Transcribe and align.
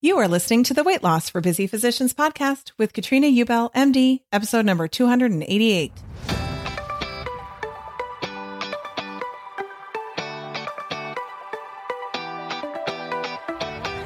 You 0.00 0.16
are 0.18 0.28
listening 0.28 0.62
to 0.62 0.74
the 0.74 0.84
Weight 0.84 1.02
Loss 1.02 1.30
for 1.30 1.40
Busy 1.40 1.66
Physicians 1.66 2.14
podcast 2.14 2.70
with 2.78 2.92
Katrina 2.92 3.26
Ubel, 3.26 3.72
MD, 3.72 4.20
episode 4.30 4.64
number 4.64 4.86
288. 4.86 5.92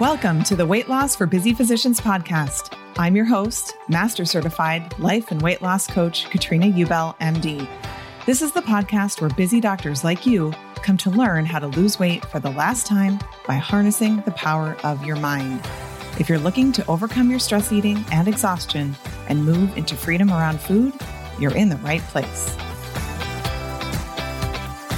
Welcome 0.00 0.42
to 0.44 0.56
the 0.56 0.64
Weight 0.66 0.88
Loss 0.88 1.16
for 1.16 1.26
Busy 1.26 1.52
Physicians 1.52 2.00
podcast. 2.00 2.74
I'm 2.96 3.14
your 3.14 3.27
host, 3.27 3.77
Master 3.90 4.24
Certified 4.24 4.98
Life 4.98 5.30
and 5.30 5.42
Weight 5.42 5.61
Loss 5.61 5.88
Coach 5.88 6.30
Katrina 6.30 6.68
Ubel, 6.68 7.14
MD. 7.18 7.68
This 8.24 8.40
is 8.40 8.52
the 8.52 8.62
podcast 8.62 9.20
where 9.20 9.28
busy 9.28 9.61
doctors 9.61 10.05
like 10.05 10.24
you 10.24 10.55
come 10.82 10.96
to 10.98 11.10
learn 11.10 11.46
how 11.46 11.58
to 11.58 11.68
lose 11.68 11.98
weight 11.98 12.24
for 12.26 12.40
the 12.40 12.50
last 12.50 12.86
time 12.86 13.18
by 13.46 13.54
harnessing 13.54 14.20
the 14.22 14.32
power 14.32 14.76
of 14.82 15.04
your 15.04 15.16
mind. 15.16 15.60
If 16.18 16.28
you're 16.28 16.38
looking 16.38 16.72
to 16.72 16.86
overcome 16.88 17.30
your 17.30 17.38
stress 17.38 17.72
eating 17.72 18.04
and 18.12 18.28
exhaustion 18.28 18.94
and 19.28 19.44
move 19.44 19.76
into 19.76 19.96
freedom 19.96 20.30
around 20.30 20.60
food, 20.60 20.92
you're 21.38 21.54
in 21.54 21.68
the 21.68 21.76
right 21.78 22.02
place. 22.02 22.54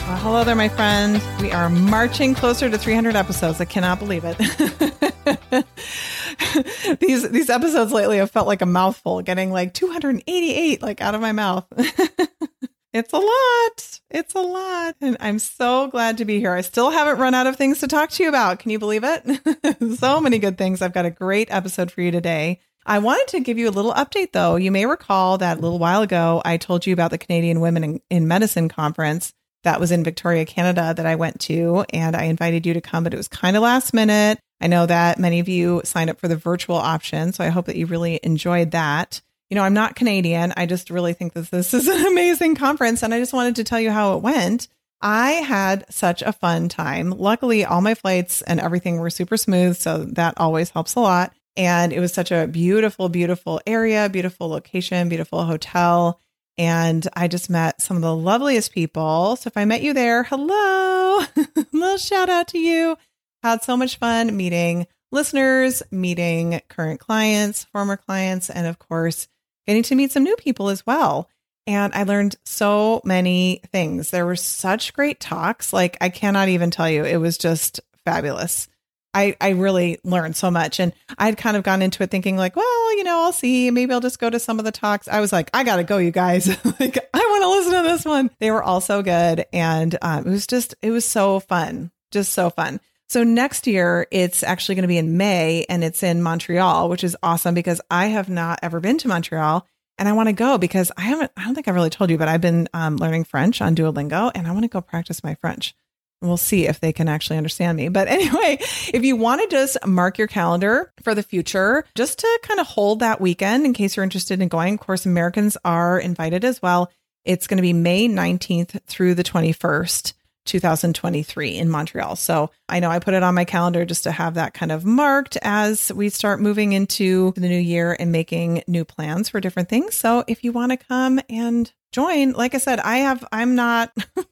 Well, 0.06 0.18
hello 0.18 0.44
there, 0.44 0.54
my 0.54 0.68
friend. 0.68 1.22
We 1.40 1.50
are 1.52 1.70
marching 1.70 2.34
closer 2.34 2.68
to 2.68 2.76
300 2.76 3.16
episodes. 3.16 3.60
I 3.60 3.64
cannot 3.64 3.98
believe 3.98 4.24
it. 4.24 4.36
these 7.00 7.28
these 7.30 7.48
episodes 7.48 7.92
lately 7.92 8.18
have 8.18 8.30
felt 8.30 8.46
like 8.46 8.60
a 8.60 8.66
mouthful, 8.66 9.22
getting 9.22 9.50
like 9.50 9.72
288 9.72 10.82
like 10.82 11.00
out 11.00 11.14
of 11.14 11.20
my 11.20 11.32
mouth. 11.32 11.64
it's 12.94 13.12
a 13.12 13.18
lot. 13.18 14.00
It's 14.08 14.34
a 14.34 14.40
lot. 14.40 14.94
And 15.00 15.16
I'm 15.18 15.40
so 15.40 15.88
glad 15.88 16.18
to 16.18 16.24
be 16.24 16.38
here. 16.38 16.52
I 16.52 16.60
still 16.60 16.90
haven't 16.90 17.18
run 17.18 17.34
out 17.34 17.48
of 17.48 17.56
things 17.56 17.80
to 17.80 17.88
talk 17.88 18.10
to 18.10 18.22
you 18.22 18.28
about. 18.28 18.60
Can 18.60 18.70
you 18.70 18.78
believe 18.78 19.02
it? 19.02 19.98
so 19.98 20.20
many 20.20 20.38
good 20.38 20.56
things. 20.56 20.80
I've 20.80 20.94
got 20.94 21.04
a 21.04 21.10
great 21.10 21.48
episode 21.50 21.90
for 21.90 22.02
you 22.02 22.12
today. 22.12 22.60
I 22.86 23.00
wanted 23.00 23.26
to 23.28 23.40
give 23.40 23.58
you 23.58 23.68
a 23.68 23.72
little 23.72 23.92
update 23.94 24.30
though. 24.30 24.54
You 24.54 24.70
may 24.70 24.86
recall 24.86 25.38
that 25.38 25.58
a 25.58 25.60
little 25.60 25.80
while 25.80 26.02
ago 26.02 26.40
I 26.44 26.56
told 26.56 26.86
you 26.86 26.92
about 26.92 27.10
the 27.10 27.18
Canadian 27.18 27.60
Women 27.60 27.82
in, 27.82 28.00
in 28.10 28.28
Medicine 28.28 28.68
conference 28.68 29.32
that 29.64 29.80
was 29.80 29.90
in 29.90 30.04
Victoria, 30.04 30.44
Canada, 30.44 30.94
that 30.96 31.06
I 31.06 31.16
went 31.16 31.40
to. 31.40 31.84
And 31.92 32.14
I 32.14 32.24
invited 32.24 32.64
you 32.64 32.74
to 32.74 32.80
come, 32.80 33.02
but 33.02 33.14
it 33.14 33.16
was 33.16 33.28
kind 33.28 33.56
of 33.56 33.62
last 33.64 33.92
minute. 33.92 34.38
I 34.60 34.68
know 34.68 34.86
that 34.86 35.18
many 35.18 35.40
of 35.40 35.48
you 35.48 35.80
signed 35.84 36.10
up 36.10 36.20
for 36.20 36.28
the 36.28 36.36
virtual 36.36 36.76
option. 36.76 37.32
So 37.32 37.42
I 37.42 37.48
hope 37.48 37.66
that 37.66 37.76
you 37.76 37.86
really 37.86 38.20
enjoyed 38.22 38.70
that. 38.70 39.20
You 39.50 39.56
know, 39.56 39.62
I'm 39.62 39.74
not 39.74 39.96
Canadian. 39.96 40.52
I 40.56 40.66
just 40.66 40.90
really 40.90 41.12
think 41.12 41.34
that 41.34 41.50
this 41.50 41.74
is 41.74 41.86
an 41.86 42.06
amazing 42.12 42.56
conference. 42.56 43.02
And 43.02 43.12
I 43.12 43.18
just 43.18 43.32
wanted 43.32 43.56
to 43.56 43.64
tell 43.64 43.80
you 43.80 43.90
how 43.90 44.16
it 44.16 44.22
went. 44.22 44.68
I 45.00 45.32
had 45.32 45.84
such 45.90 46.22
a 46.22 46.32
fun 46.32 46.68
time. 46.68 47.10
Luckily, 47.10 47.64
all 47.64 47.82
my 47.82 47.94
flights 47.94 48.40
and 48.42 48.58
everything 48.58 48.98
were 48.98 49.10
super 49.10 49.36
smooth. 49.36 49.76
So 49.76 50.04
that 50.04 50.34
always 50.38 50.70
helps 50.70 50.94
a 50.94 51.00
lot. 51.00 51.34
And 51.56 51.92
it 51.92 52.00
was 52.00 52.12
such 52.12 52.32
a 52.32 52.46
beautiful, 52.46 53.08
beautiful 53.08 53.60
area, 53.66 54.08
beautiful 54.08 54.48
location, 54.48 55.08
beautiful 55.08 55.44
hotel. 55.44 56.20
And 56.56 57.06
I 57.14 57.28
just 57.28 57.50
met 57.50 57.82
some 57.82 57.96
of 57.96 58.02
the 58.02 58.14
loveliest 58.14 58.72
people. 58.72 59.36
So 59.36 59.48
if 59.48 59.56
I 59.56 59.64
met 59.64 59.82
you 59.82 59.92
there, 59.92 60.22
hello, 60.24 61.20
little 61.72 61.98
shout 61.98 62.28
out 62.28 62.48
to 62.48 62.58
you. 62.58 62.96
Had 63.42 63.62
so 63.62 63.76
much 63.76 63.98
fun 63.98 64.34
meeting 64.36 64.86
listeners, 65.12 65.82
meeting 65.90 66.60
current 66.68 67.00
clients, 67.00 67.64
former 67.64 67.96
clients, 67.96 68.50
and 68.50 68.66
of 68.66 68.78
course, 68.78 69.28
getting 69.66 69.82
to 69.84 69.94
meet 69.94 70.12
some 70.12 70.24
new 70.24 70.36
people 70.36 70.68
as 70.68 70.86
well. 70.86 71.28
And 71.66 71.94
I 71.94 72.02
learned 72.02 72.36
so 72.44 73.00
many 73.04 73.62
things. 73.72 74.10
There 74.10 74.26
were 74.26 74.36
such 74.36 74.92
great 74.92 75.18
talks. 75.18 75.72
Like, 75.72 75.96
I 76.00 76.10
cannot 76.10 76.48
even 76.48 76.70
tell 76.70 76.90
you, 76.90 77.04
it 77.04 77.16
was 77.16 77.38
just 77.38 77.80
fabulous. 78.04 78.68
I, 79.14 79.36
I 79.40 79.50
really 79.50 79.98
learned 80.04 80.36
so 80.36 80.50
much. 80.50 80.78
And 80.80 80.92
I'd 81.16 81.38
kind 81.38 81.56
of 81.56 81.62
gone 81.62 81.80
into 81.80 82.02
it 82.02 82.10
thinking, 82.10 82.36
like, 82.36 82.56
well, 82.56 82.96
you 82.96 83.04
know, 83.04 83.22
I'll 83.22 83.32
see. 83.32 83.70
Maybe 83.70 83.94
I'll 83.94 84.00
just 84.00 84.18
go 84.18 84.28
to 84.28 84.38
some 84.38 84.58
of 84.58 84.64
the 84.64 84.72
talks. 84.72 85.08
I 85.08 85.20
was 85.20 85.32
like, 85.32 85.48
I 85.54 85.64
got 85.64 85.76
to 85.76 85.84
go, 85.84 85.98
you 85.98 86.10
guys. 86.10 86.48
like, 86.80 86.98
I 87.14 87.18
want 87.18 87.42
to 87.42 87.48
listen 87.48 87.72
to 87.72 87.88
this 87.88 88.04
one. 88.04 88.30
They 88.40 88.50
were 88.50 88.62
all 88.62 88.80
so 88.80 89.02
good. 89.02 89.46
And 89.52 89.96
um, 90.02 90.26
it 90.26 90.30
was 90.30 90.46
just, 90.46 90.74
it 90.82 90.90
was 90.90 91.04
so 91.04 91.40
fun. 91.40 91.92
Just 92.10 92.32
so 92.32 92.50
fun. 92.50 92.80
So 93.08 93.22
next 93.22 93.66
year, 93.66 94.06
it's 94.10 94.42
actually 94.42 94.76
going 94.76 94.82
to 94.82 94.88
be 94.88 94.98
in 94.98 95.16
May 95.16 95.66
and 95.68 95.84
it's 95.84 96.02
in 96.02 96.22
Montreal, 96.22 96.88
which 96.88 97.04
is 97.04 97.16
awesome 97.22 97.54
because 97.54 97.80
I 97.90 98.06
have 98.06 98.28
not 98.28 98.60
ever 98.62 98.80
been 98.80 98.98
to 98.98 99.08
Montreal 99.08 99.66
and 99.98 100.08
I 100.08 100.12
want 100.12 100.28
to 100.28 100.32
go 100.32 100.58
because 100.58 100.90
I 100.96 101.02
haven't, 101.02 101.30
I 101.36 101.44
don't 101.44 101.54
think 101.54 101.68
I've 101.68 101.74
really 101.74 101.90
told 101.90 102.10
you, 102.10 102.18
but 102.18 102.28
I've 102.28 102.40
been 102.40 102.68
um, 102.72 102.96
learning 102.96 103.24
French 103.24 103.60
on 103.60 103.76
Duolingo 103.76 104.32
and 104.34 104.46
I 104.46 104.52
want 104.52 104.64
to 104.64 104.68
go 104.68 104.80
practice 104.80 105.22
my 105.22 105.34
French. 105.36 105.74
We'll 106.22 106.36
see 106.36 106.66
if 106.66 106.80
they 106.80 106.92
can 106.92 107.08
actually 107.08 107.36
understand 107.36 107.76
me. 107.76 107.88
But 107.88 108.08
anyway, 108.08 108.58
if 108.92 109.04
you 109.04 109.16
want 109.16 109.42
to 109.42 109.48
just 109.48 109.86
mark 109.86 110.18
your 110.18 110.26
calendar 110.26 110.92
for 111.02 111.14
the 111.14 111.22
future, 111.22 111.84
just 111.94 112.20
to 112.20 112.40
kind 112.42 112.60
of 112.60 112.66
hold 112.66 113.00
that 113.00 113.20
weekend 113.20 113.66
in 113.66 113.74
case 113.74 113.96
you're 113.96 114.04
interested 114.04 114.40
in 114.40 114.48
going, 114.48 114.74
of 114.74 114.80
course, 114.80 115.06
Americans 115.06 115.56
are 115.64 115.98
invited 115.98 116.44
as 116.44 116.62
well. 116.62 116.90
It's 117.24 117.46
going 117.46 117.58
to 117.58 117.62
be 117.62 117.72
May 117.72 118.08
19th 118.08 118.82
through 118.86 119.14
the 119.14 119.24
21st. 119.24 120.14
2023 120.44 121.56
in 121.56 121.68
Montreal. 121.68 122.16
So 122.16 122.50
I 122.68 122.80
know 122.80 122.90
I 122.90 122.98
put 122.98 123.14
it 123.14 123.22
on 123.22 123.34
my 123.34 123.44
calendar 123.44 123.84
just 123.84 124.04
to 124.04 124.12
have 124.12 124.34
that 124.34 124.54
kind 124.54 124.72
of 124.72 124.84
marked 124.84 125.36
as 125.42 125.92
we 125.92 126.08
start 126.08 126.40
moving 126.40 126.72
into 126.72 127.32
the 127.36 127.48
new 127.48 127.58
year 127.58 127.96
and 127.98 128.12
making 128.12 128.62
new 128.66 128.84
plans 128.84 129.28
for 129.28 129.40
different 129.40 129.68
things. 129.68 129.94
So 129.94 130.24
if 130.26 130.44
you 130.44 130.52
want 130.52 130.72
to 130.72 130.76
come 130.76 131.20
and 131.28 131.72
join, 131.92 132.32
like 132.32 132.54
I 132.54 132.58
said, 132.58 132.80
I 132.80 132.98
have, 132.98 133.24
I'm 133.32 133.54
not. 133.54 133.92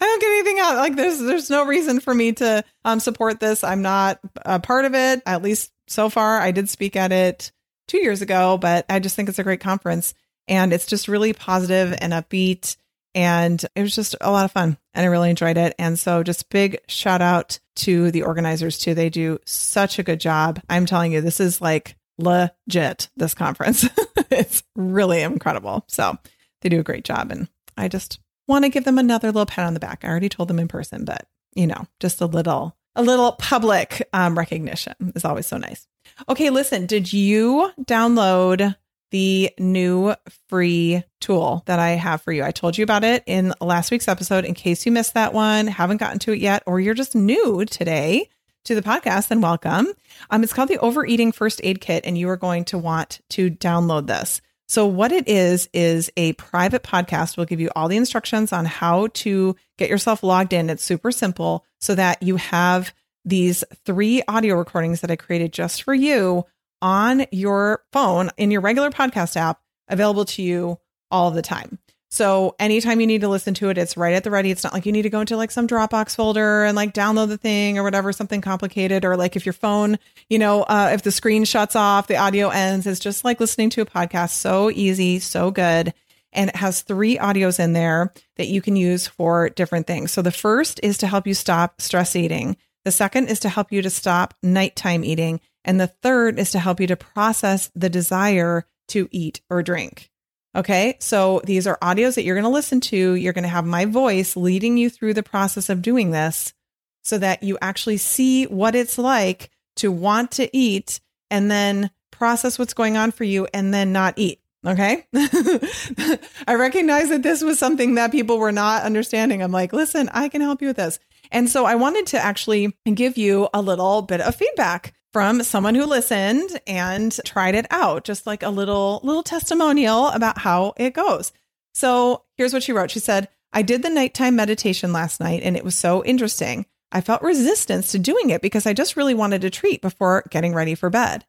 I 0.00 0.04
don't 0.04 0.20
get 0.20 0.30
anything 0.30 0.60
out. 0.60 0.76
Like 0.76 0.96
there's 0.96 1.18
there's 1.18 1.50
no 1.50 1.66
reason 1.66 1.98
for 1.98 2.14
me 2.14 2.32
to 2.34 2.62
um, 2.84 3.00
support 3.00 3.40
this. 3.40 3.64
I'm 3.64 3.82
not 3.82 4.20
a 4.36 4.60
part 4.60 4.84
of 4.84 4.94
it. 4.94 5.22
At 5.26 5.42
least 5.42 5.72
so 5.88 6.08
far, 6.08 6.38
I 6.38 6.52
did 6.52 6.68
speak 6.68 6.94
at 6.94 7.10
it 7.10 7.50
two 7.88 7.98
years 7.98 8.22
ago, 8.22 8.58
but 8.58 8.86
I 8.88 9.00
just 9.00 9.16
think 9.16 9.28
it's 9.28 9.40
a 9.40 9.44
great 9.44 9.60
conference 9.60 10.14
and 10.46 10.72
it's 10.72 10.86
just 10.86 11.08
really 11.08 11.32
positive 11.32 11.96
and 12.00 12.12
upbeat 12.12 12.76
And 13.14 13.64
it 13.74 13.82
was 13.82 13.94
just 13.94 14.14
a 14.20 14.30
lot 14.30 14.44
of 14.44 14.52
fun 14.52 14.78
and 14.94 15.04
I 15.04 15.08
really 15.08 15.30
enjoyed 15.30 15.56
it. 15.56 15.74
And 15.78 15.98
so 15.98 16.22
just 16.22 16.50
big 16.50 16.78
shout 16.88 17.22
out 17.22 17.58
to 17.76 18.10
the 18.10 18.22
organizers 18.22 18.78
too. 18.78 18.94
They 18.94 19.10
do 19.10 19.38
such 19.46 19.98
a 19.98 20.02
good 20.02 20.20
job. 20.20 20.60
I'm 20.68 20.86
telling 20.86 21.12
you, 21.12 21.20
this 21.20 21.40
is 21.40 21.60
like 21.60 21.96
legit, 22.18 23.08
this 23.16 23.34
conference. 23.34 23.88
it's 24.30 24.62
really 24.76 25.22
incredible. 25.22 25.84
So 25.88 26.16
they 26.60 26.68
do 26.68 26.80
a 26.80 26.84
great 26.84 27.04
job. 27.04 27.30
And 27.30 27.48
I 27.76 27.88
just 27.88 28.20
want 28.46 28.64
to 28.64 28.70
give 28.70 28.84
them 28.84 28.98
another 28.98 29.28
little 29.28 29.46
pat 29.46 29.66
on 29.66 29.74
the 29.74 29.80
back. 29.80 30.04
I 30.04 30.08
already 30.08 30.28
told 30.28 30.48
them 30.48 30.58
in 30.58 30.68
person, 30.68 31.04
but 31.04 31.26
you 31.54 31.66
know, 31.66 31.86
just 32.00 32.20
a 32.20 32.26
little, 32.26 32.76
a 32.94 33.02
little 33.02 33.32
public 33.32 34.08
um, 34.12 34.36
recognition 34.36 34.94
is 35.14 35.24
always 35.24 35.46
so 35.46 35.56
nice. 35.56 35.86
Okay, 36.28 36.50
listen, 36.50 36.86
did 36.86 37.12
you 37.12 37.70
download 37.82 38.74
the 39.10 39.50
new 39.58 40.14
free 40.48 41.02
tool 41.20 41.62
that 41.66 41.78
I 41.78 41.90
have 41.90 42.22
for 42.22 42.32
you? 42.32 42.44
I 42.44 42.50
told 42.50 42.76
you 42.76 42.84
about 42.84 43.04
it 43.04 43.22
in 43.26 43.54
last 43.60 43.90
week's 43.90 44.08
episode. 44.08 44.44
In 44.44 44.54
case 44.54 44.86
you 44.86 44.92
missed 44.92 45.14
that 45.14 45.32
one, 45.32 45.66
haven't 45.66 45.98
gotten 45.98 46.18
to 46.20 46.32
it 46.32 46.40
yet, 46.40 46.62
or 46.66 46.80
you're 46.80 46.94
just 46.94 47.14
new 47.14 47.64
today 47.64 48.28
to 48.64 48.74
the 48.74 48.82
podcast, 48.82 49.28
then 49.28 49.40
welcome. 49.40 49.88
Um, 50.30 50.42
it's 50.42 50.52
called 50.52 50.68
the 50.68 50.78
Overeating 50.78 51.32
First 51.32 51.60
Aid 51.64 51.80
Kit, 51.80 52.04
and 52.06 52.18
you 52.18 52.28
are 52.28 52.36
going 52.36 52.64
to 52.66 52.78
want 52.78 53.20
to 53.30 53.50
download 53.50 54.06
this. 54.06 54.40
So, 54.66 54.86
what 54.86 55.12
it 55.12 55.26
is, 55.26 55.70
is 55.72 56.10
a 56.16 56.34
private 56.34 56.82
podcast. 56.82 57.36
We'll 57.36 57.46
give 57.46 57.60
you 57.60 57.70
all 57.74 57.88
the 57.88 57.96
instructions 57.96 58.52
on 58.52 58.66
how 58.66 59.06
to 59.14 59.56
get 59.78 59.88
yourself 59.88 60.22
logged 60.22 60.52
in. 60.52 60.68
It's 60.68 60.84
super 60.84 61.10
simple 61.10 61.64
so 61.80 61.94
that 61.94 62.22
you 62.22 62.36
have 62.36 62.92
these 63.24 63.64
three 63.84 64.22
audio 64.28 64.56
recordings 64.56 65.00
that 65.00 65.10
I 65.10 65.16
created 65.16 65.52
just 65.52 65.82
for 65.82 65.94
you 65.94 66.44
on 66.82 67.26
your 67.30 67.82
phone 67.92 68.30
in 68.36 68.50
your 68.50 68.60
regular 68.60 68.90
podcast 68.90 69.36
app 69.36 69.60
available 69.88 70.24
to 70.24 70.42
you 70.42 70.78
all 71.10 71.30
the 71.30 71.42
time. 71.42 71.78
So 72.10 72.54
anytime 72.58 73.00
you 73.00 73.06
need 73.06 73.20
to 73.20 73.28
listen 73.28 73.52
to 73.54 73.68
it, 73.68 73.76
it's 73.76 73.96
right 73.96 74.14
at 74.14 74.24
the 74.24 74.30
ready. 74.30 74.50
It's 74.50 74.64
not 74.64 74.72
like 74.72 74.86
you 74.86 74.92
need 74.92 75.02
to 75.02 75.10
go 75.10 75.20
into 75.20 75.36
like 75.36 75.50
some 75.50 75.68
Dropbox 75.68 76.16
folder 76.16 76.64
and 76.64 76.74
like 76.74 76.94
download 76.94 77.28
the 77.28 77.36
thing 77.36 77.78
or 77.78 77.82
whatever, 77.82 78.12
something 78.12 78.40
complicated. 78.40 79.04
Or 79.04 79.16
like 79.16 79.36
if 79.36 79.44
your 79.44 79.52
phone, 79.52 79.98
you 80.30 80.38
know, 80.38 80.62
uh, 80.62 80.90
if 80.94 81.02
the 81.02 81.12
screen 81.12 81.44
shuts 81.44 81.76
off, 81.76 82.06
the 82.06 82.16
audio 82.16 82.48
ends. 82.48 82.86
It's 82.86 83.00
just 83.00 83.24
like 83.24 83.40
listening 83.40 83.68
to 83.70 83.82
a 83.82 83.86
podcast. 83.86 84.30
So 84.30 84.70
easy, 84.70 85.18
so 85.18 85.50
good. 85.50 85.92
And 86.32 86.48
it 86.50 86.56
has 86.56 86.80
three 86.80 87.18
audios 87.18 87.60
in 87.60 87.74
there 87.74 88.12
that 88.36 88.48
you 88.48 88.62
can 88.62 88.76
use 88.76 89.06
for 89.06 89.50
different 89.50 89.86
things. 89.86 90.10
So 90.10 90.22
the 90.22 90.30
first 90.30 90.80
is 90.82 90.98
to 90.98 91.06
help 91.06 91.26
you 91.26 91.34
stop 91.34 91.80
stress 91.80 92.16
eating. 92.16 92.56
The 92.84 92.92
second 92.92 93.28
is 93.28 93.40
to 93.40 93.50
help 93.50 93.70
you 93.70 93.82
to 93.82 93.90
stop 93.90 94.34
nighttime 94.42 95.04
eating. 95.04 95.40
And 95.64 95.80
the 95.80 95.88
third 95.88 96.38
is 96.38 96.50
to 96.52 96.58
help 96.58 96.80
you 96.80 96.86
to 96.86 96.96
process 96.96 97.70
the 97.74 97.90
desire 97.90 98.66
to 98.88 99.08
eat 99.10 99.40
or 99.50 99.62
drink. 99.62 100.10
Okay. 100.56 100.96
So 100.98 101.40
these 101.44 101.66
are 101.66 101.78
audios 101.82 102.14
that 102.14 102.24
you're 102.24 102.34
going 102.34 102.44
to 102.44 102.50
listen 102.50 102.80
to. 102.80 103.12
You're 103.14 103.32
going 103.32 103.42
to 103.42 103.48
have 103.48 103.66
my 103.66 103.84
voice 103.84 104.36
leading 104.36 104.76
you 104.76 104.90
through 104.90 105.14
the 105.14 105.22
process 105.22 105.68
of 105.68 105.82
doing 105.82 106.10
this 106.10 106.54
so 107.02 107.18
that 107.18 107.42
you 107.42 107.58
actually 107.60 107.98
see 107.98 108.44
what 108.44 108.74
it's 108.74 108.98
like 108.98 109.50
to 109.76 109.92
want 109.92 110.32
to 110.32 110.56
eat 110.56 111.00
and 111.30 111.50
then 111.50 111.90
process 112.10 112.58
what's 112.58 112.74
going 112.74 112.96
on 112.96 113.12
for 113.12 113.24
you 113.24 113.46
and 113.54 113.72
then 113.72 113.92
not 113.92 114.14
eat. 114.16 114.40
Okay. 114.66 115.06
I 115.14 116.54
recognize 116.56 117.10
that 117.10 117.22
this 117.22 117.42
was 117.42 117.58
something 117.58 117.94
that 117.94 118.10
people 118.10 118.38
were 118.38 118.52
not 118.52 118.82
understanding. 118.82 119.42
I'm 119.42 119.52
like, 119.52 119.72
listen, 119.72 120.10
I 120.12 120.28
can 120.28 120.40
help 120.40 120.60
you 120.60 120.68
with 120.68 120.76
this. 120.76 120.98
And 121.30 121.48
so 121.48 121.64
I 121.64 121.76
wanted 121.76 122.06
to 122.08 122.18
actually 122.18 122.76
give 122.92 123.16
you 123.16 123.48
a 123.54 123.62
little 123.62 124.02
bit 124.02 124.20
of 124.20 124.34
feedback 124.34 124.94
from 125.12 125.42
someone 125.42 125.74
who 125.74 125.84
listened 125.84 126.60
and 126.66 127.16
tried 127.24 127.54
it 127.54 127.66
out, 127.70 128.04
just 128.04 128.26
like 128.26 128.42
a 128.42 128.50
little 128.50 129.00
little 129.02 129.22
testimonial 129.22 130.08
about 130.08 130.38
how 130.38 130.74
it 130.76 130.94
goes. 130.94 131.32
So, 131.74 132.24
here's 132.36 132.52
what 132.52 132.62
she 132.62 132.72
wrote. 132.72 132.90
She 132.90 132.98
said, 132.98 133.28
"I 133.52 133.62
did 133.62 133.82
the 133.82 133.90
nighttime 133.90 134.36
meditation 134.36 134.92
last 134.92 135.20
night 135.20 135.42
and 135.42 135.56
it 135.56 135.64
was 135.64 135.74
so 135.74 136.04
interesting. 136.04 136.66
I 136.90 137.00
felt 137.00 137.22
resistance 137.22 137.92
to 137.92 137.98
doing 137.98 138.30
it 138.30 138.40
because 138.40 138.66
I 138.66 138.72
just 138.72 138.96
really 138.96 139.14
wanted 139.14 139.44
a 139.44 139.50
treat 139.50 139.82
before 139.82 140.24
getting 140.30 140.54
ready 140.54 140.74
for 140.74 140.90
bed. 140.90 141.24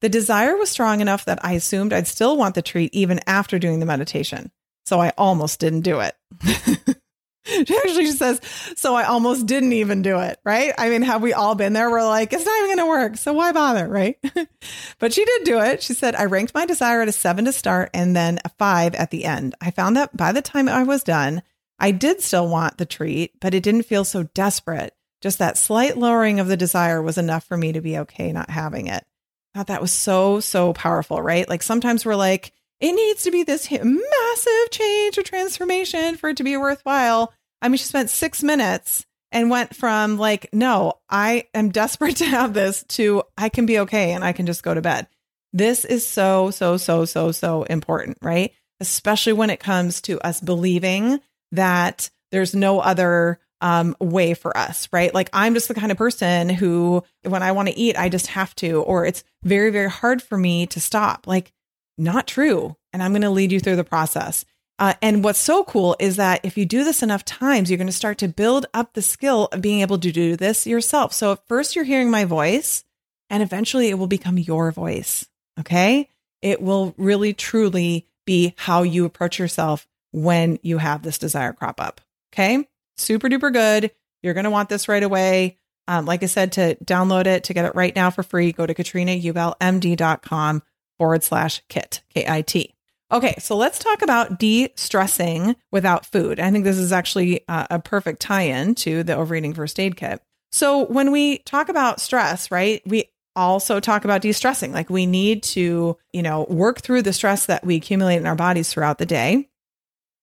The 0.00 0.08
desire 0.08 0.56
was 0.56 0.70
strong 0.70 1.00
enough 1.00 1.24
that 1.24 1.44
I 1.44 1.52
assumed 1.52 1.92
I'd 1.92 2.06
still 2.06 2.36
want 2.36 2.54
the 2.54 2.62
treat 2.62 2.92
even 2.92 3.20
after 3.26 3.58
doing 3.58 3.80
the 3.80 3.86
meditation. 3.86 4.50
So 4.84 5.00
I 5.00 5.12
almost 5.16 5.60
didn't 5.60 5.82
do 5.82 6.00
it." 6.00 6.16
She 7.46 7.76
actually 7.76 8.10
says, 8.12 8.40
So 8.76 8.94
I 8.94 9.04
almost 9.04 9.46
didn't 9.46 9.74
even 9.74 10.02
do 10.02 10.18
it, 10.20 10.38
right? 10.44 10.72
I 10.78 10.88
mean, 10.88 11.02
have 11.02 11.22
we 11.22 11.32
all 11.32 11.54
been 11.54 11.74
there? 11.74 11.90
We're 11.90 12.04
like, 12.04 12.32
It's 12.32 12.44
not 12.44 12.56
even 12.58 12.76
going 12.76 12.86
to 12.86 12.90
work. 12.90 13.16
So 13.16 13.32
why 13.32 13.52
bother, 13.52 13.86
right? 13.88 14.18
but 14.98 15.12
she 15.12 15.24
did 15.24 15.44
do 15.44 15.60
it. 15.60 15.82
She 15.82 15.94
said, 15.94 16.14
I 16.14 16.24
ranked 16.24 16.54
my 16.54 16.66
desire 16.66 17.02
at 17.02 17.08
a 17.08 17.12
seven 17.12 17.44
to 17.44 17.52
start 17.52 17.90
and 17.92 18.16
then 18.16 18.38
a 18.44 18.48
five 18.48 18.94
at 18.94 19.10
the 19.10 19.24
end. 19.24 19.54
I 19.60 19.70
found 19.70 19.96
that 19.96 20.16
by 20.16 20.32
the 20.32 20.42
time 20.42 20.68
I 20.68 20.84
was 20.84 21.04
done, 21.04 21.42
I 21.78 21.90
did 21.90 22.22
still 22.22 22.48
want 22.48 22.78
the 22.78 22.86
treat, 22.86 23.38
but 23.40 23.54
it 23.54 23.62
didn't 23.62 23.82
feel 23.82 24.04
so 24.04 24.22
desperate. 24.22 24.94
Just 25.20 25.38
that 25.38 25.58
slight 25.58 25.96
lowering 25.96 26.40
of 26.40 26.48
the 26.48 26.56
desire 26.56 27.02
was 27.02 27.18
enough 27.18 27.44
for 27.44 27.56
me 27.56 27.72
to 27.72 27.80
be 27.80 27.98
okay 27.98 28.32
not 28.32 28.50
having 28.50 28.86
it. 28.86 29.04
I 29.54 29.58
thought 29.58 29.66
that 29.68 29.80
was 29.80 29.92
so, 29.92 30.40
so 30.40 30.72
powerful, 30.72 31.20
right? 31.20 31.48
Like 31.48 31.62
sometimes 31.62 32.04
we're 32.04 32.16
like, 32.16 32.52
it 32.84 32.92
needs 32.92 33.22
to 33.22 33.30
be 33.30 33.44
this 33.44 33.70
massive 33.70 34.70
change 34.70 35.16
or 35.16 35.22
transformation 35.22 36.16
for 36.16 36.28
it 36.28 36.36
to 36.36 36.44
be 36.44 36.58
worthwhile. 36.58 37.32
I 37.62 37.68
mean, 37.68 37.78
she 37.78 37.84
spent 37.84 38.10
six 38.10 38.42
minutes 38.42 39.06
and 39.32 39.48
went 39.48 39.74
from 39.74 40.18
like, 40.18 40.50
no, 40.52 41.00
I 41.08 41.46
am 41.54 41.70
desperate 41.70 42.16
to 42.18 42.26
have 42.26 42.52
this 42.52 42.84
to 42.88 43.22
I 43.38 43.48
can 43.48 43.64
be 43.64 43.78
okay 43.80 44.12
and 44.12 44.22
I 44.22 44.32
can 44.32 44.44
just 44.44 44.62
go 44.62 44.74
to 44.74 44.82
bed. 44.82 45.06
This 45.50 45.86
is 45.86 46.06
so, 46.06 46.50
so, 46.50 46.76
so, 46.76 47.06
so, 47.06 47.32
so 47.32 47.62
important, 47.62 48.18
right? 48.20 48.52
Especially 48.80 49.32
when 49.32 49.48
it 49.48 49.60
comes 49.60 50.02
to 50.02 50.20
us 50.20 50.42
believing 50.42 51.20
that 51.52 52.10
there's 52.32 52.54
no 52.54 52.80
other 52.80 53.38
um, 53.62 53.96
way 53.98 54.34
for 54.34 54.54
us, 54.54 54.90
right? 54.92 55.14
Like 55.14 55.30
I'm 55.32 55.54
just 55.54 55.68
the 55.68 55.74
kind 55.74 55.90
of 55.90 55.96
person 55.96 56.50
who, 56.50 57.02
when 57.22 57.42
I 57.42 57.52
want 57.52 57.68
to 57.68 57.78
eat, 57.78 57.96
I 57.96 58.10
just 58.10 58.26
have 58.26 58.54
to, 58.56 58.82
or 58.82 59.06
it's 59.06 59.24
very, 59.42 59.70
very 59.70 59.88
hard 59.88 60.20
for 60.20 60.36
me 60.36 60.66
to 60.66 60.80
stop. 60.80 61.26
Like 61.26 61.50
not 61.96 62.26
true. 62.26 62.76
And 62.92 63.02
I'm 63.02 63.12
going 63.12 63.22
to 63.22 63.30
lead 63.30 63.52
you 63.52 63.60
through 63.60 63.76
the 63.76 63.84
process. 63.84 64.44
Uh, 64.78 64.94
and 65.00 65.22
what's 65.22 65.38
so 65.38 65.64
cool 65.64 65.96
is 66.00 66.16
that 66.16 66.40
if 66.44 66.58
you 66.58 66.66
do 66.66 66.82
this 66.82 67.02
enough 67.02 67.24
times, 67.24 67.70
you're 67.70 67.78
going 67.78 67.86
to 67.86 67.92
start 67.92 68.18
to 68.18 68.28
build 68.28 68.66
up 68.74 68.92
the 68.92 69.02
skill 69.02 69.48
of 69.52 69.62
being 69.62 69.80
able 69.80 69.98
to 69.98 70.10
do 70.10 70.36
this 70.36 70.66
yourself. 70.66 71.12
So 71.12 71.32
at 71.32 71.46
first, 71.46 71.76
you're 71.76 71.84
hearing 71.84 72.10
my 72.10 72.24
voice, 72.24 72.84
and 73.30 73.42
eventually, 73.42 73.88
it 73.88 73.98
will 73.98 74.08
become 74.08 74.36
your 74.36 74.72
voice. 74.72 75.26
Okay. 75.60 76.08
It 76.42 76.60
will 76.60 76.94
really, 76.98 77.32
truly 77.32 78.08
be 78.26 78.54
how 78.56 78.82
you 78.82 79.04
approach 79.04 79.38
yourself 79.38 79.86
when 80.10 80.58
you 80.62 80.78
have 80.78 81.02
this 81.02 81.18
desire 81.18 81.52
crop 81.52 81.80
up. 81.80 82.00
Okay. 82.32 82.68
Super 82.96 83.28
duper 83.28 83.52
good. 83.52 83.92
You're 84.22 84.34
going 84.34 84.44
to 84.44 84.50
want 84.50 84.68
this 84.68 84.88
right 84.88 85.02
away. 85.02 85.58
Um, 85.86 86.06
like 86.06 86.22
I 86.22 86.26
said, 86.26 86.52
to 86.52 86.74
download 86.76 87.26
it, 87.26 87.44
to 87.44 87.54
get 87.54 87.66
it 87.66 87.74
right 87.74 87.94
now 87.94 88.10
for 88.10 88.22
free, 88.22 88.52
go 88.52 88.66
to 88.66 88.74
katrinaubelmd.com 88.74 90.62
forward 90.98 91.22
slash 91.22 91.62
kit, 91.68 92.02
K 92.14 92.24
I 92.28 92.42
T. 92.42 92.74
Okay, 93.12 93.34
so 93.38 93.56
let's 93.56 93.78
talk 93.78 94.02
about 94.02 94.38
de 94.38 94.70
stressing 94.76 95.56
without 95.70 96.06
food. 96.06 96.40
I 96.40 96.50
think 96.50 96.64
this 96.64 96.78
is 96.78 96.92
actually 96.92 97.44
a, 97.48 97.66
a 97.72 97.78
perfect 97.78 98.20
tie 98.20 98.42
in 98.42 98.74
to 98.76 99.02
the 99.02 99.14
overeating 99.14 99.54
first 99.54 99.78
aid 99.78 99.96
kit. 99.96 100.20
So, 100.50 100.86
when 100.86 101.12
we 101.12 101.38
talk 101.38 101.68
about 101.68 102.00
stress, 102.00 102.50
right, 102.50 102.82
we 102.86 103.10
also 103.36 103.80
talk 103.80 104.04
about 104.04 104.22
de 104.22 104.32
stressing. 104.32 104.72
Like, 104.72 104.88
we 104.88 105.06
need 105.06 105.42
to, 105.44 105.96
you 106.12 106.22
know, 106.22 106.46
work 106.48 106.80
through 106.80 107.02
the 107.02 107.12
stress 107.12 107.46
that 107.46 107.64
we 107.64 107.76
accumulate 107.76 108.16
in 108.16 108.26
our 108.26 108.36
bodies 108.36 108.72
throughout 108.72 108.98
the 108.98 109.06
day. 109.06 109.48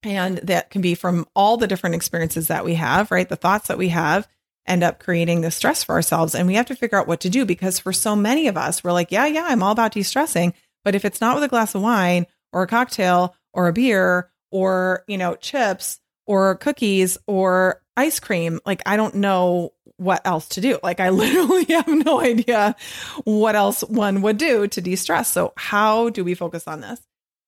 And 0.03 0.37
that 0.39 0.71
can 0.71 0.81
be 0.81 0.95
from 0.95 1.27
all 1.35 1.57
the 1.57 1.67
different 1.67 1.95
experiences 1.95 2.47
that 2.47 2.65
we 2.65 2.73
have, 2.73 3.11
right? 3.11 3.29
The 3.29 3.35
thoughts 3.35 3.67
that 3.67 3.77
we 3.77 3.89
have 3.89 4.27
end 4.67 4.83
up 4.83 4.99
creating 4.99 5.41
the 5.41 5.51
stress 5.51 5.83
for 5.83 5.93
ourselves. 5.93 6.35
And 6.35 6.47
we 6.47 6.55
have 6.55 6.67
to 6.67 6.75
figure 6.75 6.97
out 6.97 7.07
what 7.07 7.21
to 7.21 7.29
do 7.29 7.45
because 7.45 7.79
for 7.79 7.93
so 7.93 8.15
many 8.15 8.47
of 8.47 8.57
us, 8.57 8.83
we're 8.83 8.91
like, 8.91 9.11
yeah, 9.11 9.25
yeah, 9.25 9.45
I'm 9.47 9.63
all 9.63 9.71
about 9.71 9.93
de 9.93 10.03
stressing. 10.03 10.53
But 10.83 10.95
if 10.95 11.05
it's 11.05 11.21
not 11.21 11.35
with 11.35 11.43
a 11.43 11.47
glass 11.47 11.75
of 11.75 11.81
wine 11.81 12.27
or 12.53 12.63
a 12.63 12.67
cocktail 12.67 13.35
or 13.53 13.67
a 13.67 13.73
beer 13.73 14.29
or, 14.51 15.03
you 15.07 15.17
know, 15.17 15.35
chips 15.35 15.99
or 16.25 16.55
cookies 16.55 17.17
or 17.27 17.81
ice 17.97 18.19
cream, 18.19 18.59
like 18.65 18.81
I 18.85 18.97
don't 18.97 19.15
know 19.15 19.73
what 19.97 20.25
else 20.25 20.47
to 20.49 20.61
do. 20.61 20.79
Like 20.81 20.99
I 20.99 21.09
literally 21.11 21.65
have 21.65 21.87
no 21.87 22.19
idea 22.19 22.75
what 23.23 23.55
else 23.55 23.81
one 23.81 24.21
would 24.21 24.37
do 24.37 24.67
to 24.67 24.81
de 24.81 24.95
stress. 24.95 25.31
So, 25.31 25.53
how 25.57 26.09
do 26.09 26.23
we 26.23 26.33
focus 26.33 26.67
on 26.67 26.81
this? 26.81 26.99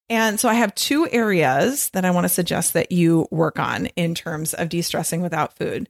And 0.09 0.39
so 0.39 0.49
I 0.49 0.53
have 0.55 0.75
two 0.75 1.07
areas 1.09 1.89
that 1.91 2.05
I 2.05 2.11
want 2.11 2.25
to 2.25 2.29
suggest 2.29 2.73
that 2.73 2.91
you 2.91 3.27
work 3.31 3.57
on 3.57 3.87
in 3.95 4.13
terms 4.13 4.53
of 4.53 4.69
de 4.69 4.81
stressing 4.81 5.21
without 5.21 5.57
food. 5.57 5.89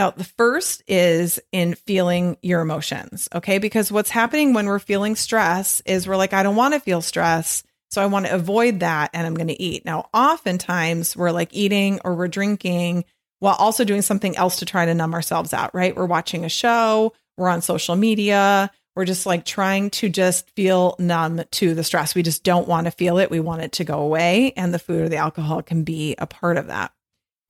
Now, 0.00 0.08
the 0.08 0.24
first 0.24 0.82
is 0.88 1.38
in 1.52 1.74
feeling 1.74 2.38
your 2.40 2.62
emotions, 2.62 3.28
okay? 3.34 3.58
Because 3.58 3.92
what's 3.92 4.08
happening 4.08 4.54
when 4.54 4.64
we're 4.64 4.78
feeling 4.78 5.14
stress 5.14 5.82
is 5.84 6.08
we're 6.08 6.16
like, 6.16 6.32
I 6.32 6.42
don't 6.42 6.56
want 6.56 6.72
to 6.72 6.80
feel 6.80 7.02
stress. 7.02 7.62
So 7.90 8.00
I 8.00 8.06
want 8.06 8.24
to 8.24 8.34
avoid 8.34 8.80
that 8.80 9.10
and 9.12 9.26
I'm 9.26 9.34
going 9.34 9.48
to 9.48 9.62
eat. 9.62 9.84
Now, 9.84 10.08
oftentimes 10.14 11.18
we're 11.18 11.32
like 11.32 11.50
eating 11.52 12.00
or 12.02 12.14
we're 12.14 12.28
drinking 12.28 13.04
while 13.40 13.56
also 13.58 13.84
doing 13.84 14.00
something 14.00 14.34
else 14.38 14.60
to 14.60 14.64
try 14.64 14.86
to 14.86 14.94
numb 14.94 15.12
ourselves 15.12 15.52
out, 15.52 15.74
right? 15.74 15.94
We're 15.94 16.06
watching 16.06 16.46
a 16.46 16.48
show, 16.48 17.12
we're 17.36 17.50
on 17.50 17.60
social 17.60 17.94
media, 17.94 18.70
we're 18.96 19.04
just 19.04 19.26
like 19.26 19.44
trying 19.44 19.90
to 19.90 20.08
just 20.08 20.48
feel 20.56 20.96
numb 20.98 21.42
to 21.50 21.74
the 21.74 21.84
stress. 21.84 22.14
We 22.14 22.22
just 22.22 22.42
don't 22.42 22.66
want 22.66 22.86
to 22.86 22.90
feel 22.90 23.18
it. 23.18 23.30
We 23.30 23.40
want 23.40 23.60
it 23.60 23.72
to 23.72 23.84
go 23.84 24.00
away. 24.00 24.54
And 24.56 24.72
the 24.72 24.78
food 24.78 25.02
or 25.02 25.08
the 25.10 25.16
alcohol 25.16 25.60
can 25.60 25.84
be 25.84 26.14
a 26.16 26.26
part 26.26 26.56
of 26.56 26.68
that. 26.68 26.90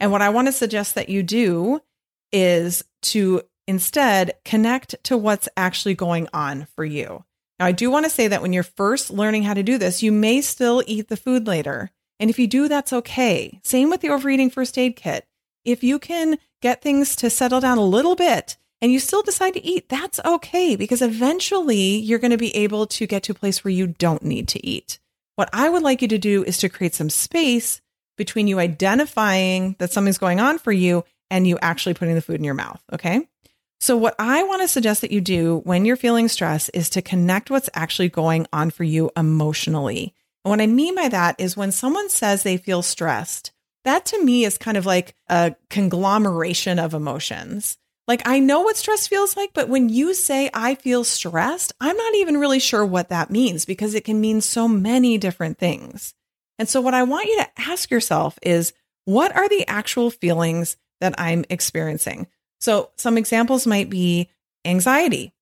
And 0.01 0.11
what 0.11 0.23
I 0.23 0.31
want 0.31 0.49
to 0.49 0.53
suggest 0.53 0.97
that 0.97 1.11
you 1.11 1.23
do 1.23 1.81
is 2.33 2.85
to 3.03 3.43
instead 3.67 4.33
connect 4.45 4.97
to 5.05 5.17
what's 5.17 5.49
actually 5.57 5.95
going 5.95 6.29
on 6.33 6.67
for 6.75 6.85
you. 6.85 7.25
Now, 7.59 7.67
I 7.67 7.73
do 7.73 7.91
want 7.91 8.05
to 8.05 8.11
say 8.11 8.27
that 8.29 8.43
when 8.43 8.53
you're 8.53 8.63
first 8.63 9.11
learning 9.11 9.43
how 9.43 9.55
to 9.55 9.63
do 9.63 9.79
this, 9.79 10.03
you 10.03 10.13
may 10.13 10.41
still 10.41 10.83
eat 10.87 11.09
the 11.09 11.17
food 11.17 11.47
later. 11.47 11.91
And 12.19 12.31
if 12.31 12.39
you 12.39 12.47
do, 12.47 12.69
that's 12.69 12.93
okay. 12.93 13.61
Same 13.63 13.91
with 13.91 14.01
the 14.01 14.09
overeating 14.09 14.51
first 14.51 14.77
aid 14.79 14.97
kit. 14.97 15.27
If 15.65 15.85
you 15.85 15.99
can 15.99 16.39
get 16.63 16.83
things 16.83 17.15
to 17.17 17.31
settle 17.31 17.61
down 17.61 17.79
a 17.79 17.85
little 17.85 18.17
bit 18.17 18.57
and 18.81 18.91
you 18.91 18.99
still 18.99 19.23
decide 19.23 19.55
to 19.55 19.65
eat, 19.65 19.89
that's 19.89 20.21
okay 20.25 20.75
because 20.75 21.03
eventually 21.03 21.97
you're 21.99 22.19
going 22.19 22.31
to 22.31 22.39
be 22.39 22.55
able 22.57 22.87
to 22.87 23.07
get 23.07 23.23
to 23.25 23.33
a 23.33 23.35
place 23.35 23.63
where 23.63 23.73
you 23.73 23.87
don't 23.87 24.23
need 24.23 24.49
to 24.49 24.67
eat. 24.67 24.99
What 25.37 25.51
I 25.53 25.69
would 25.69 25.83
like 25.83 26.03
you 26.03 26.09
to 26.09 26.19
do 26.19 26.45
is 26.45 26.59
to 26.59 26.69
create 26.69 26.95
some 26.95 27.11
space 27.11 27.81
between 28.17 28.49
you 28.49 28.59
identifying 28.59 29.77
that 29.79 29.93
something's 29.93 30.19
going 30.19 30.41
on 30.41 30.59
for 30.59 30.73
you 30.73 31.05
and 31.31 31.47
you 31.47 31.59
actually 31.63 31.95
putting 31.95 32.15
the 32.15 32.23
food 32.23 32.37
in 32.37 32.45
your 32.45 32.55
mouth. 32.55 32.83
Okay. 32.93 33.29
So, 33.83 33.97
what 33.97 34.15
I 34.19 34.43
want 34.43 34.61
to 34.61 34.69
suggest 34.69 35.01
that 35.01 35.11
you 35.11 35.23
do 35.23 35.63
when 35.65 35.87
you're 35.87 35.97
feeling 35.97 36.29
stress 36.29 36.69
is 36.71 36.91
to 36.91 37.03
connect 37.03 37.51
what's 37.51 37.71
actually 37.73 38.11
going 38.11 38.47
on 38.53 38.71
for 38.71 38.85
you 38.85 39.11
emotionally. 39.17 40.15
And 40.45 40.51
what 40.51 40.61
I 40.61 40.67
mean 40.67 40.95
by 40.95 41.09
that 41.09 41.37
is 41.39 41.57
when 41.57 41.73
someone 41.73 42.11
says 42.11 42.43
they 42.43 42.59
feel 42.59 42.83
stressed, 42.83 43.53
that 43.85 44.05
to 44.07 44.23
me 44.23 44.45
is 44.45 44.59
kind 44.59 44.77
of 44.77 44.85
like 44.85 45.15
a 45.29 45.55
conglomeration 45.71 46.79
of 46.79 46.93
emotions. 46.93 47.79
Like, 48.07 48.23
I 48.27 48.39
know 48.39 48.63
what 48.63 48.77
stress 48.77 49.07
feels 49.07 49.37
like, 49.37 49.51
but 49.55 49.69
when 49.69 49.89
you 49.89 50.15
say 50.15 50.51
I 50.53 50.75
feel 50.75 51.05
stressed, 51.05 51.73
I'm 51.81 51.97
not 51.97 52.15
even 52.17 52.39
really 52.39 52.59
sure 52.59 52.85
what 52.85 53.09
that 53.11 53.31
means 53.31 53.65
because 53.65 53.95
it 53.95 54.05
can 54.05 54.21
mean 54.21 54.41
so 54.41 54.69
many 54.69 55.17
different 55.17 55.59
things. 55.59 56.13
And 56.59 56.69
so, 56.69 56.83
what 56.83 56.93
I 56.93 57.05
want 57.05 57.29
you 57.29 57.39
to 57.39 57.49
ask 57.71 57.91
yourself 57.91 58.39
is 58.43 58.75
what 59.07 59.35
are 59.35 59.49
the 59.49 59.67
actual 59.67 60.11
feelings 60.11 60.77
that 61.01 61.15
I'm 61.19 61.45
experiencing? 61.51 62.27
So, 62.61 62.91
some 62.97 63.17
examples 63.17 63.67
might 63.67 63.89
be 63.89 64.29
anxiety. 64.65 65.33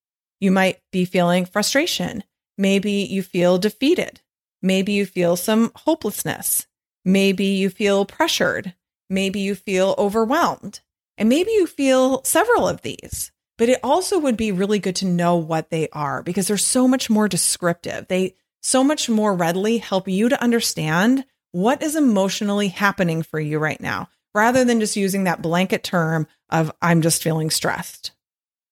You 0.41 0.53
might 0.53 0.81
be 0.93 1.05
feeling 1.05 1.45
frustration. 1.45 2.23
Maybe 2.57 2.93
you 2.93 3.23
feel 3.23 3.59
defeated. 3.59 4.21
Maybe 4.63 4.93
you 4.93 5.07
feel 5.07 5.37
some 5.37 5.73
hopelessness. 5.75 6.67
Maybe 7.05 7.45
you 7.45 7.71
feel 7.71 8.05
pressured. 8.05 8.75
Maybe 9.11 9.41
you 9.41 9.55
feel 9.55 9.95
overwhelmed. 9.99 10.81
And 11.17 11.29
maybe 11.29 11.51
you 11.53 11.67
feel 11.67 12.23
several 12.25 12.69
of 12.69 12.83
these. 12.83 13.33
But 13.57 13.69
it 13.69 13.81
also 13.83 14.19
would 14.21 14.37
be 14.37 14.53
really 14.53 14.79
good 14.79 14.97
to 14.97 15.07
know 15.07 15.37
what 15.37 15.71
they 15.71 15.89
are 15.93 16.23
because 16.23 16.47
they're 16.47 16.57
so 16.57 16.87
much 16.87 17.11
more 17.11 17.29
descriptive. 17.29 18.07
They 18.07 18.37
so 18.63 18.85
much 18.85 19.09
more 19.09 19.35
readily 19.35 19.79
help 19.79 20.09
you 20.09 20.29
to 20.29 20.43
understand 20.43 21.25
what 21.51 21.83
is 21.83 21.97
emotionally 21.97 22.69
happening 22.69 23.23
for 23.23 23.41
you 23.41 23.59
right 23.59 23.81
now 23.81 24.09
rather 24.35 24.65
than 24.65 24.81
just 24.81 24.97
using 24.97 25.25
that 25.25 25.43
blanket 25.43 25.83
term 25.83 26.27
of 26.51 26.73
I'm 26.81 27.03
just 27.03 27.23
feeling 27.23 27.51
stressed. 27.51 28.13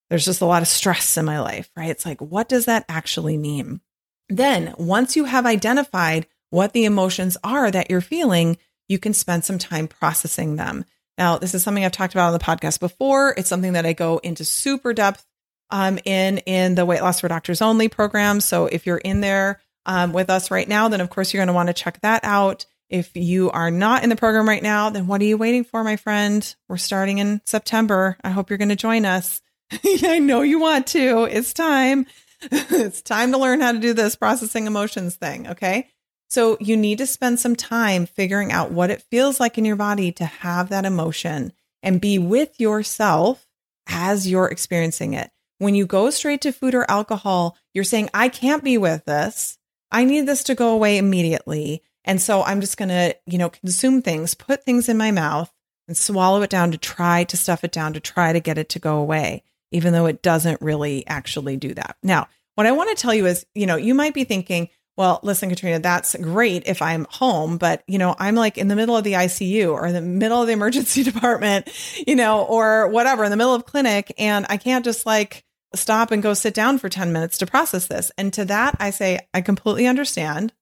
There's 0.09 0.25
just 0.25 0.41
a 0.41 0.45
lot 0.45 0.61
of 0.61 0.67
stress 0.67 1.17
in 1.17 1.25
my 1.25 1.39
life, 1.39 1.69
right? 1.75 1.89
It's 1.89 2.05
like, 2.05 2.21
what 2.21 2.47
does 2.47 2.65
that 2.65 2.85
actually 2.87 3.37
mean? 3.37 3.81
Then, 4.29 4.73
once 4.77 5.15
you 5.15 5.25
have 5.25 5.45
identified 5.45 6.27
what 6.49 6.73
the 6.73 6.85
emotions 6.85 7.37
are 7.43 7.69
that 7.69 7.89
you're 7.89 8.01
feeling, 8.01 8.57
you 8.87 8.99
can 8.99 9.13
spend 9.13 9.43
some 9.43 9.57
time 9.57 9.87
processing 9.87 10.55
them. 10.55 10.85
Now, 11.17 11.37
this 11.37 11.53
is 11.53 11.63
something 11.63 11.83
I've 11.83 11.91
talked 11.91 12.13
about 12.13 12.27
on 12.27 12.33
the 12.33 12.39
podcast 12.39 12.79
before. 12.79 13.33
It's 13.37 13.49
something 13.49 13.73
that 13.73 13.85
I 13.85 13.93
go 13.93 14.19
into 14.19 14.45
super 14.45 14.93
depth 14.93 15.25
um, 15.71 15.99
in 16.05 16.39
in 16.39 16.75
the 16.75 16.85
Weight 16.85 17.01
Loss 17.01 17.21
for 17.21 17.27
Doctors 17.27 17.61
Only 17.61 17.89
program. 17.89 18.39
So 18.39 18.67
if 18.67 18.85
you're 18.85 18.97
in 18.97 19.21
there 19.21 19.59
um, 19.85 20.13
with 20.13 20.29
us 20.29 20.51
right 20.51 20.67
now, 20.67 20.87
then 20.89 21.01
of 21.01 21.09
course 21.09 21.33
you're 21.33 21.39
going 21.39 21.47
to 21.47 21.53
want 21.53 21.67
to 21.67 21.73
check 21.73 21.99
that 22.01 22.23
out. 22.23 22.65
If 22.89 23.15
you 23.15 23.51
are 23.51 23.69
not 23.69 24.03
in 24.03 24.09
the 24.09 24.15
program 24.15 24.47
right 24.47 24.63
now, 24.63 24.89
then 24.89 25.07
what 25.07 25.21
are 25.21 25.25
you 25.25 25.37
waiting 25.37 25.63
for, 25.63 25.83
my 25.83 25.97
friend? 25.97 26.55
We're 26.69 26.77
starting 26.77 27.17
in 27.17 27.41
September. 27.45 28.17
I 28.23 28.29
hope 28.29 28.49
you're 28.49 28.57
going 28.57 28.69
to 28.69 28.75
join 28.75 29.05
us. 29.05 29.41
I 30.03 30.19
know 30.19 30.41
you 30.41 30.59
want 30.59 30.87
to. 30.87 31.23
It's 31.25 31.53
time. 31.53 32.05
it's 32.41 33.01
time 33.01 33.31
to 33.31 33.37
learn 33.37 33.61
how 33.61 33.71
to 33.73 33.79
do 33.79 33.93
this 33.93 34.15
processing 34.15 34.67
emotions 34.67 35.15
thing. 35.15 35.47
Okay. 35.49 35.89
So 36.29 36.57
you 36.59 36.77
need 36.77 36.97
to 36.99 37.07
spend 37.07 37.39
some 37.39 37.55
time 37.55 38.05
figuring 38.05 38.51
out 38.51 38.71
what 38.71 38.89
it 38.89 39.01
feels 39.01 39.39
like 39.39 39.57
in 39.57 39.65
your 39.65 39.75
body 39.75 40.11
to 40.13 40.25
have 40.25 40.69
that 40.69 40.85
emotion 40.85 41.53
and 41.81 42.01
be 42.01 42.19
with 42.19 42.59
yourself 42.59 43.47
as 43.87 44.27
you're 44.27 44.47
experiencing 44.47 45.13
it. 45.13 45.29
When 45.59 45.73
you 45.73 45.85
go 45.85 46.09
straight 46.09 46.41
to 46.41 46.51
food 46.51 46.75
or 46.75 46.89
alcohol, 46.89 47.57
you're 47.73 47.83
saying, 47.83 48.09
I 48.13 48.29
can't 48.29 48.63
be 48.63 48.77
with 48.77 49.05
this. 49.05 49.57
I 49.89 50.03
need 50.03 50.25
this 50.25 50.43
to 50.43 50.55
go 50.55 50.73
away 50.73 50.97
immediately. 50.97 51.81
And 52.07 52.21
so 52.21 52.41
I'm 52.41 52.61
just 52.61 52.77
going 52.77 52.89
to, 52.89 53.15
you 53.27 53.37
know, 53.37 53.49
consume 53.49 54.01
things, 54.01 54.33
put 54.33 54.63
things 54.63 54.89
in 54.89 54.97
my 54.97 55.11
mouth 55.11 55.53
and 55.87 55.95
swallow 55.95 56.41
it 56.41 56.49
down 56.49 56.71
to 56.71 56.77
try 56.77 57.25
to 57.25 57.37
stuff 57.37 57.63
it 57.63 57.71
down 57.71 57.93
to 57.93 57.99
try 57.99 58.33
to 58.33 58.39
get 58.39 58.57
it 58.57 58.69
to 58.69 58.79
go 58.79 58.97
away, 58.97 59.43
even 59.71 59.93
though 59.93 60.05
it 60.05 60.23
doesn't 60.23 60.61
really 60.61 61.05
actually 61.05 61.57
do 61.57 61.73
that. 61.73 61.97
Now, 62.01 62.29
what 62.55 62.65
I 62.65 62.71
want 62.71 62.89
to 62.89 63.01
tell 63.01 63.13
you 63.13 63.25
is, 63.25 63.45
you 63.53 63.65
know, 63.65 63.75
you 63.75 63.93
might 63.93 64.13
be 64.13 64.23
thinking, 64.23 64.69
well, 64.95 65.19
listen, 65.21 65.49
Katrina, 65.49 65.79
that's 65.79 66.15
great 66.15 66.63
if 66.65 66.81
I'm 66.81 67.05
home, 67.11 67.57
but 67.57 67.83
you 67.87 67.99
know, 67.99 68.15
I'm 68.17 68.33
like 68.33 68.57
in 68.57 68.67
the 68.67 68.75
middle 68.75 68.97
of 68.97 69.03
the 69.03 69.13
ICU 69.13 69.71
or 69.71 69.91
the 69.91 70.01
middle 70.01 70.41
of 70.41 70.47
the 70.47 70.53
emergency 70.53 71.03
department, 71.11 71.69
you 72.07 72.15
know, 72.15 72.43
or 72.43 72.87
whatever, 72.87 73.23
in 73.23 73.31
the 73.31 73.37
middle 73.37 73.53
of 73.53 73.65
clinic, 73.65 74.13
and 74.17 74.45
I 74.49 74.57
can't 74.57 74.83
just 74.83 75.05
like 75.05 75.43
stop 75.75 76.11
and 76.11 76.23
go 76.23 76.33
sit 76.33 76.53
down 76.53 76.79
for 76.79 76.89
10 76.89 77.11
minutes 77.11 77.37
to 77.39 77.45
process 77.45 77.87
this. 77.87 78.11
And 78.17 78.33
to 78.33 78.45
that, 78.45 78.77
I 78.79 78.89
say, 78.89 79.19
I 79.33 79.41
completely 79.41 79.85
understand 79.85 80.53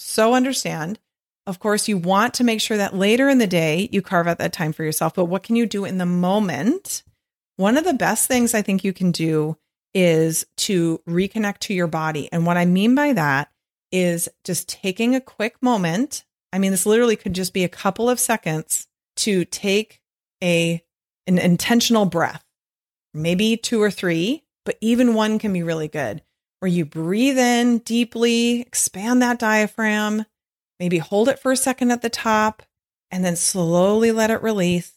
so 0.00 0.34
understand. 0.34 0.98
Of 1.46 1.58
course, 1.58 1.88
you 1.88 1.98
want 1.98 2.34
to 2.34 2.44
make 2.44 2.60
sure 2.60 2.76
that 2.76 2.94
later 2.94 3.28
in 3.28 3.38
the 3.38 3.46
day 3.46 3.88
you 3.92 4.02
carve 4.02 4.26
out 4.26 4.38
that 4.38 4.52
time 4.52 4.72
for 4.72 4.82
yourself, 4.82 5.14
but 5.14 5.26
what 5.26 5.42
can 5.42 5.56
you 5.56 5.66
do 5.66 5.84
in 5.84 5.98
the 5.98 6.06
moment? 6.06 7.02
One 7.56 7.76
of 7.76 7.84
the 7.84 7.94
best 7.94 8.26
things 8.26 8.54
I 8.54 8.62
think 8.62 8.82
you 8.82 8.92
can 8.92 9.10
do 9.10 9.56
is 9.92 10.46
to 10.56 11.00
reconnect 11.08 11.58
to 11.58 11.74
your 11.74 11.86
body. 11.86 12.28
And 12.32 12.46
what 12.46 12.56
I 12.56 12.64
mean 12.64 12.94
by 12.94 13.12
that 13.12 13.50
is 13.92 14.28
just 14.44 14.68
taking 14.68 15.14
a 15.14 15.20
quick 15.20 15.56
moment. 15.60 16.24
I 16.52 16.58
mean, 16.58 16.70
this 16.70 16.86
literally 16.86 17.16
could 17.16 17.34
just 17.34 17.52
be 17.52 17.64
a 17.64 17.68
couple 17.68 18.08
of 18.08 18.20
seconds 18.20 18.86
to 19.16 19.44
take 19.44 20.00
a 20.42 20.82
an 21.26 21.38
intentional 21.38 22.06
breath, 22.06 22.44
maybe 23.12 23.56
two 23.56 23.82
or 23.82 23.90
three, 23.90 24.44
but 24.64 24.76
even 24.80 25.14
one 25.14 25.38
can 25.38 25.52
be 25.52 25.62
really 25.62 25.88
good 25.88 26.22
where 26.60 26.70
you 26.70 26.84
breathe 26.84 27.38
in 27.38 27.78
deeply, 27.78 28.60
expand 28.60 29.20
that 29.22 29.38
diaphragm, 29.38 30.24
maybe 30.78 30.98
hold 30.98 31.28
it 31.28 31.38
for 31.38 31.52
a 31.52 31.56
second 31.56 31.90
at 31.90 32.02
the 32.02 32.10
top, 32.10 32.62
and 33.10 33.24
then 33.24 33.36
slowly 33.36 34.12
let 34.12 34.30
it 34.30 34.42
release. 34.42 34.92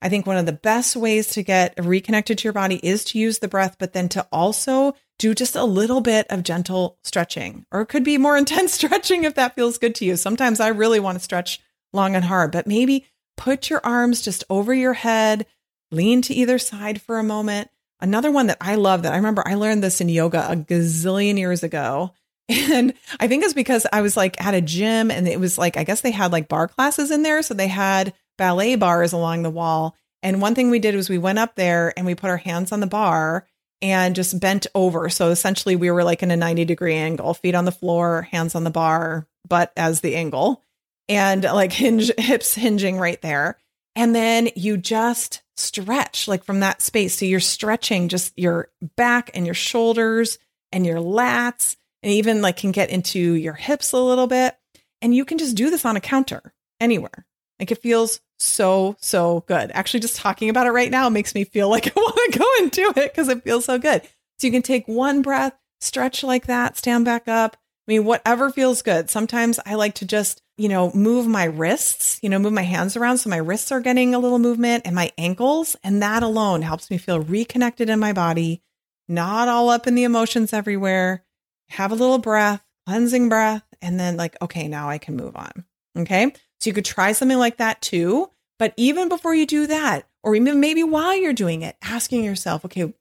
I 0.00 0.08
think 0.08 0.26
one 0.26 0.36
of 0.36 0.46
the 0.46 0.52
best 0.52 0.96
ways 0.96 1.28
to 1.30 1.42
get 1.42 1.74
reconnected 1.78 2.38
to 2.38 2.44
your 2.44 2.52
body 2.52 2.80
is 2.82 3.04
to 3.06 3.18
use 3.18 3.38
the 3.38 3.48
breath, 3.48 3.76
but 3.78 3.92
then 3.92 4.08
to 4.10 4.26
also 4.32 4.96
do 5.18 5.34
just 5.34 5.54
a 5.54 5.64
little 5.64 6.00
bit 6.00 6.26
of 6.30 6.42
gentle 6.42 6.98
stretching, 7.04 7.66
or 7.70 7.82
it 7.82 7.86
could 7.86 8.02
be 8.02 8.18
more 8.18 8.36
intense 8.38 8.72
stretching 8.72 9.24
if 9.24 9.34
that 9.34 9.54
feels 9.54 9.78
good 9.78 9.94
to 9.96 10.04
you. 10.04 10.16
Sometimes 10.16 10.60
I 10.60 10.68
really 10.68 10.98
want 10.98 11.18
to 11.18 11.24
stretch 11.24 11.60
long 11.92 12.16
and 12.16 12.24
hard, 12.24 12.50
but 12.50 12.66
maybe 12.66 13.06
put 13.36 13.70
your 13.70 13.80
arms 13.84 14.22
just 14.22 14.44
over 14.50 14.74
your 14.74 14.94
head, 14.94 15.46
lean 15.90 16.22
to 16.22 16.34
either 16.34 16.58
side 16.58 17.00
for 17.02 17.18
a 17.18 17.24
moment, 17.24 17.70
Another 18.02 18.32
one 18.32 18.48
that 18.48 18.58
I 18.60 18.74
love 18.74 19.04
that 19.04 19.12
I 19.12 19.16
remember 19.16 19.44
I 19.46 19.54
learned 19.54 19.82
this 19.82 20.00
in 20.00 20.08
yoga 20.08 20.50
a 20.50 20.56
gazillion 20.56 21.38
years 21.38 21.62
ago. 21.62 22.12
And 22.48 22.92
I 23.18 23.28
think 23.28 23.44
it's 23.44 23.54
because 23.54 23.86
I 23.92 24.02
was 24.02 24.14
like 24.16 24.38
at 24.44 24.52
a 24.52 24.60
gym 24.60 25.10
and 25.10 25.26
it 25.26 25.40
was 25.40 25.56
like, 25.56 25.78
I 25.78 25.84
guess 25.84 26.02
they 26.02 26.10
had 26.10 26.32
like 26.32 26.48
bar 26.48 26.68
classes 26.68 27.10
in 27.10 27.22
there. 27.22 27.40
So 27.40 27.54
they 27.54 27.68
had 27.68 28.12
ballet 28.36 28.74
bars 28.74 29.12
along 29.12 29.42
the 29.42 29.48
wall. 29.48 29.96
And 30.22 30.42
one 30.42 30.54
thing 30.54 30.68
we 30.68 30.80
did 30.80 30.94
was 30.94 31.08
we 31.08 31.18
went 31.18 31.38
up 31.38 31.54
there 31.54 31.94
and 31.96 32.04
we 32.04 32.14
put 32.14 32.28
our 32.28 32.36
hands 32.36 32.72
on 32.72 32.80
the 32.80 32.86
bar 32.86 33.46
and 33.80 34.14
just 34.14 34.38
bent 34.38 34.66
over. 34.74 35.08
So 35.08 35.30
essentially 35.30 35.76
we 35.76 35.90
were 35.90 36.04
like 36.04 36.22
in 36.22 36.30
a 36.30 36.36
90 36.36 36.64
degree 36.64 36.96
angle, 36.96 37.32
feet 37.32 37.54
on 37.54 37.64
the 37.64 37.72
floor, 37.72 38.22
hands 38.30 38.54
on 38.54 38.64
the 38.64 38.70
bar, 38.70 39.26
butt 39.48 39.72
as 39.76 40.00
the 40.00 40.16
angle, 40.16 40.62
and 41.08 41.44
like 41.44 41.72
hinge 41.72 42.10
hips 42.18 42.54
hinging 42.54 42.98
right 42.98 43.20
there. 43.22 43.56
And 43.94 44.14
then 44.14 44.48
you 44.56 44.76
just 44.76 45.42
stretch 45.56 46.28
like 46.28 46.44
from 46.44 46.60
that 46.60 46.82
space. 46.82 47.16
So 47.16 47.24
you're 47.24 47.40
stretching 47.40 48.08
just 48.08 48.36
your 48.38 48.68
back 48.96 49.30
and 49.34 49.46
your 49.46 49.54
shoulders 49.54 50.38
and 50.70 50.86
your 50.86 50.98
lats 50.98 51.76
and 52.02 52.12
even 52.12 52.42
like 52.42 52.56
can 52.56 52.72
get 52.72 52.90
into 52.90 53.34
your 53.34 53.54
hips 53.54 53.92
a 53.92 53.98
little 53.98 54.26
bit. 54.26 54.56
And 55.00 55.14
you 55.14 55.24
can 55.24 55.38
just 55.38 55.56
do 55.56 55.70
this 55.70 55.84
on 55.84 55.96
a 55.96 56.00
counter 56.00 56.54
anywhere. 56.80 57.26
Like 57.58 57.70
it 57.70 57.82
feels 57.82 58.20
so, 58.38 58.96
so 59.00 59.44
good. 59.46 59.70
Actually, 59.72 60.00
just 60.00 60.16
talking 60.16 60.48
about 60.48 60.66
it 60.66 60.72
right 60.72 60.90
now 60.90 61.08
makes 61.08 61.34
me 61.34 61.44
feel 61.44 61.68
like 61.68 61.86
I 61.96 62.00
want 62.00 62.32
to 62.32 62.38
go 62.38 62.46
and 62.58 62.70
do 62.70 62.90
it 62.96 63.12
because 63.12 63.28
it 63.28 63.44
feels 63.44 63.64
so 63.64 63.78
good. 63.78 64.02
So 64.38 64.46
you 64.46 64.52
can 64.52 64.62
take 64.62 64.86
one 64.88 65.22
breath, 65.22 65.54
stretch 65.80 66.24
like 66.24 66.46
that, 66.46 66.76
stand 66.76 67.04
back 67.04 67.28
up. 67.28 67.56
I 67.86 67.92
mean, 67.92 68.04
whatever 68.04 68.50
feels 68.50 68.82
good. 68.82 69.10
Sometimes 69.10 69.58
I 69.66 69.74
like 69.74 69.94
to 69.96 70.06
just 70.06 70.41
you 70.56 70.68
know, 70.68 70.92
move 70.92 71.26
my 71.26 71.44
wrists, 71.44 72.18
you 72.22 72.28
know, 72.28 72.38
move 72.38 72.52
my 72.52 72.62
hands 72.62 72.96
around 72.96 73.18
so 73.18 73.30
my 73.30 73.36
wrists 73.36 73.72
are 73.72 73.80
getting 73.80 74.14
a 74.14 74.18
little 74.18 74.38
movement 74.38 74.82
and 74.86 74.94
my 74.94 75.10
ankles. 75.16 75.76
And 75.82 76.02
that 76.02 76.22
alone 76.22 76.62
helps 76.62 76.90
me 76.90 76.98
feel 76.98 77.20
reconnected 77.20 77.88
in 77.88 77.98
my 77.98 78.12
body, 78.12 78.62
not 79.08 79.48
all 79.48 79.70
up 79.70 79.86
in 79.86 79.94
the 79.94 80.04
emotions 80.04 80.52
everywhere. 80.52 81.24
Have 81.70 81.90
a 81.90 81.96
little 81.96 82.18
breath, 82.18 82.62
cleansing 82.86 83.28
breath, 83.28 83.64
and 83.80 83.98
then 83.98 84.16
like, 84.16 84.36
okay, 84.42 84.68
now 84.68 84.88
I 84.88 84.98
can 84.98 85.16
move 85.16 85.36
on. 85.36 85.64
Okay. 85.98 86.32
So 86.60 86.70
you 86.70 86.74
could 86.74 86.84
try 86.84 87.12
something 87.12 87.38
like 87.38 87.56
that 87.56 87.80
too. 87.80 88.30
But 88.58 88.74
even 88.76 89.08
before 89.08 89.34
you 89.34 89.46
do 89.46 89.66
that, 89.66 90.06
or 90.22 90.36
even 90.36 90.60
maybe 90.60 90.84
while 90.84 91.16
you're 91.16 91.32
doing 91.32 91.62
it, 91.62 91.76
asking 91.82 92.24
yourself, 92.24 92.64
okay, 92.64 92.92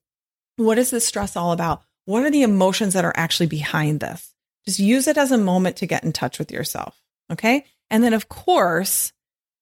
what 0.55 0.79
is 0.79 0.89
this 0.89 1.05
stress 1.05 1.35
all 1.35 1.51
about? 1.51 1.83
What 2.05 2.23
are 2.23 2.31
the 2.31 2.41
emotions 2.43 2.93
that 2.93 3.05
are 3.05 3.13
actually 3.15 3.47
behind 3.47 3.99
this? 3.99 4.33
Just 4.65 4.79
use 4.79 5.07
it 5.07 5.17
as 5.17 5.31
a 5.31 5.37
moment 5.37 5.77
to 5.77 5.85
get 5.85 6.03
in 6.03 6.13
touch 6.13 6.39
with 6.39 6.51
yourself. 6.51 7.00
Okay. 7.31 7.65
And 7.89 8.03
then, 8.03 8.13
of 8.13 8.29
course, 8.29 9.13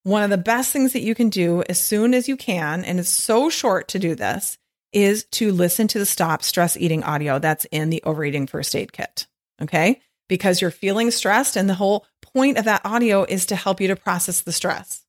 one 0.03 0.23
of 0.23 0.29
the 0.29 0.37
best 0.37 0.71
things 0.71 0.93
that 0.93 1.01
you 1.01 1.13
can 1.13 1.29
do 1.29 1.63
as 1.69 1.79
soon 1.79 2.13
as 2.13 2.27
you 2.27 2.37
can, 2.37 2.83
and 2.83 2.99
it's 2.99 3.09
so 3.09 3.49
short 3.49 3.87
to 3.89 3.99
do 3.99 4.15
this, 4.15 4.57
is 4.91 5.25
to 5.25 5.51
listen 5.51 5.87
to 5.89 5.99
the 5.99 6.05
Stop 6.05 6.41
Stress 6.43 6.75
Eating 6.75 7.03
audio 7.03 7.37
that's 7.37 7.65
in 7.65 7.89
the 7.89 8.01
Overeating 8.03 8.47
First 8.47 8.75
Aid 8.75 8.91
Kit. 8.91 9.27
Okay. 9.61 10.01
Because 10.27 10.61
you're 10.61 10.71
feeling 10.71 11.11
stressed, 11.11 11.55
and 11.55 11.69
the 11.69 11.73
whole 11.73 12.05
point 12.21 12.57
of 12.57 12.65
that 12.65 12.85
audio 12.85 13.23
is 13.23 13.47
to 13.47 13.55
help 13.55 13.81
you 13.81 13.87
to 13.87 13.95
process 13.95 14.41
the 14.41 14.51
stress. 14.51 15.03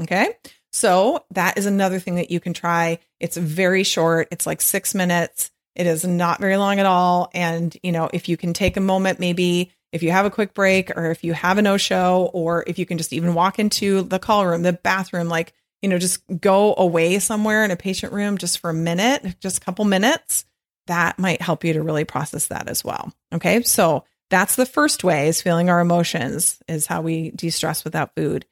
Okay. 0.00 0.34
So 0.72 1.24
that 1.30 1.56
is 1.56 1.64
another 1.64 1.98
thing 1.98 2.16
that 2.16 2.30
you 2.30 2.38
can 2.38 2.52
try. 2.52 2.98
It's 3.18 3.38
very 3.38 3.82
short, 3.82 4.28
it's 4.30 4.46
like 4.46 4.60
six 4.60 4.94
minutes. 4.94 5.50
It 5.74 5.86
is 5.86 6.04
not 6.04 6.40
very 6.40 6.56
long 6.56 6.78
at 6.80 6.86
all. 6.86 7.30
And, 7.34 7.76
you 7.82 7.92
know, 7.92 8.08
if 8.12 8.28
you 8.28 8.36
can 8.36 8.52
take 8.52 8.76
a 8.76 8.80
moment, 8.82 9.20
maybe 9.20 9.72
if 9.92 10.02
you 10.02 10.10
have 10.10 10.26
a 10.26 10.30
quick 10.30 10.54
break 10.54 10.96
or 10.96 11.10
if 11.10 11.24
you 11.24 11.32
have 11.32 11.58
a 11.58 11.62
no 11.62 11.76
show, 11.76 12.30
or 12.32 12.64
if 12.66 12.78
you 12.78 12.86
can 12.86 12.98
just 12.98 13.12
even 13.12 13.34
walk 13.34 13.58
into 13.58 14.02
the 14.02 14.18
call 14.18 14.46
room, 14.46 14.62
the 14.62 14.72
bathroom, 14.72 15.28
like, 15.28 15.52
you 15.82 15.88
know, 15.88 15.98
just 15.98 16.22
go 16.40 16.74
away 16.76 17.18
somewhere 17.18 17.64
in 17.64 17.70
a 17.70 17.76
patient 17.76 18.12
room 18.12 18.38
just 18.38 18.58
for 18.58 18.70
a 18.70 18.74
minute, 18.74 19.36
just 19.40 19.58
a 19.58 19.60
couple 19.60 19.84
minutes, 19.84 20.44
that 20.86 21.18
might 21.18 21.42
help 21.42 21.64
you 21.64 21.72
to 21.74 21.82
really 21.82 22.04
process 22.04 22.48
that 22.48 22.68
as 22.68 22.84
well. 22.84 23.12
Okay. 23.32 23.62
So 23.62 24.04
that's 24.30 24.56
the 24.56 24.66
first 24.66 25.04
way 25.04 25.28
is 25.28 25.42
feeling 25.42 25.70
our 25.70 25.80
emotions, 25.80 26.60
is 26.68 26.86
how 26.86 27.02
we 27.02 27.30
de 27.30 27.50
stress 27.50 27.84
without 27.84 28.14
food. 28.14 28.46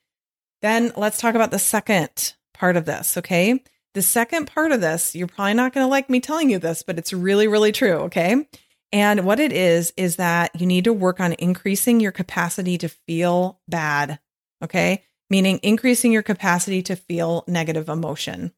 Then 0.62 0.92
let's 0.96 1.18
talk 1.18 1.34
about 1.34 1.50
the 1.50 1.58
second 1.58 2.34
part 2.52 2.76
of 2.76 2.84
this. 2.84 3.16
Okay. 3.18 3.62
The 3.94 4.02
second 4.02 4.46
part 4.46 4.72
of 4.72 4.80
this, 4.80 5.14
you're 5.14 5.28
probably 5.28 5.54
not 5.54 5.72
going 5.72 5.84
to 5.84 5.90
like 5.90 6.10
me 6.10 6.20
telling 6.20 6.50
you 6.50 6.58
this, 6.58 6.82
but 6.82 6.98
it's 6.98 7.12
really, 7.12 7.46
really 7.48 7.72
true. 7.72 7.94
Okay. 7.94 8.46
And 8.94 9.24
what 9.24 9.40
it 9.40 9.52
is, 9.52 9.92
is 9.96 10.16
that 10.16 10.52
you 10.60 10.66
need 10.66 10.84
to 10.84 10.92
work 10.92 11.18
on 11.18 11.32
increasing 11.32 11.98
your 11.98 12.12
capacity 12.12 12.78
to 12.78 12.88
feel 12.88 13.58
bad. 13.66 14.20
Okay. 14.62 15.02
Meaning 15.28 15.58
increasing 15.64 16.12
your 16.12 16.22
capacity 16.22 16.80
to 16.82 16.94
feel 16.94 17.42
negative 17.48 17.88
emotion. 17.88 18.52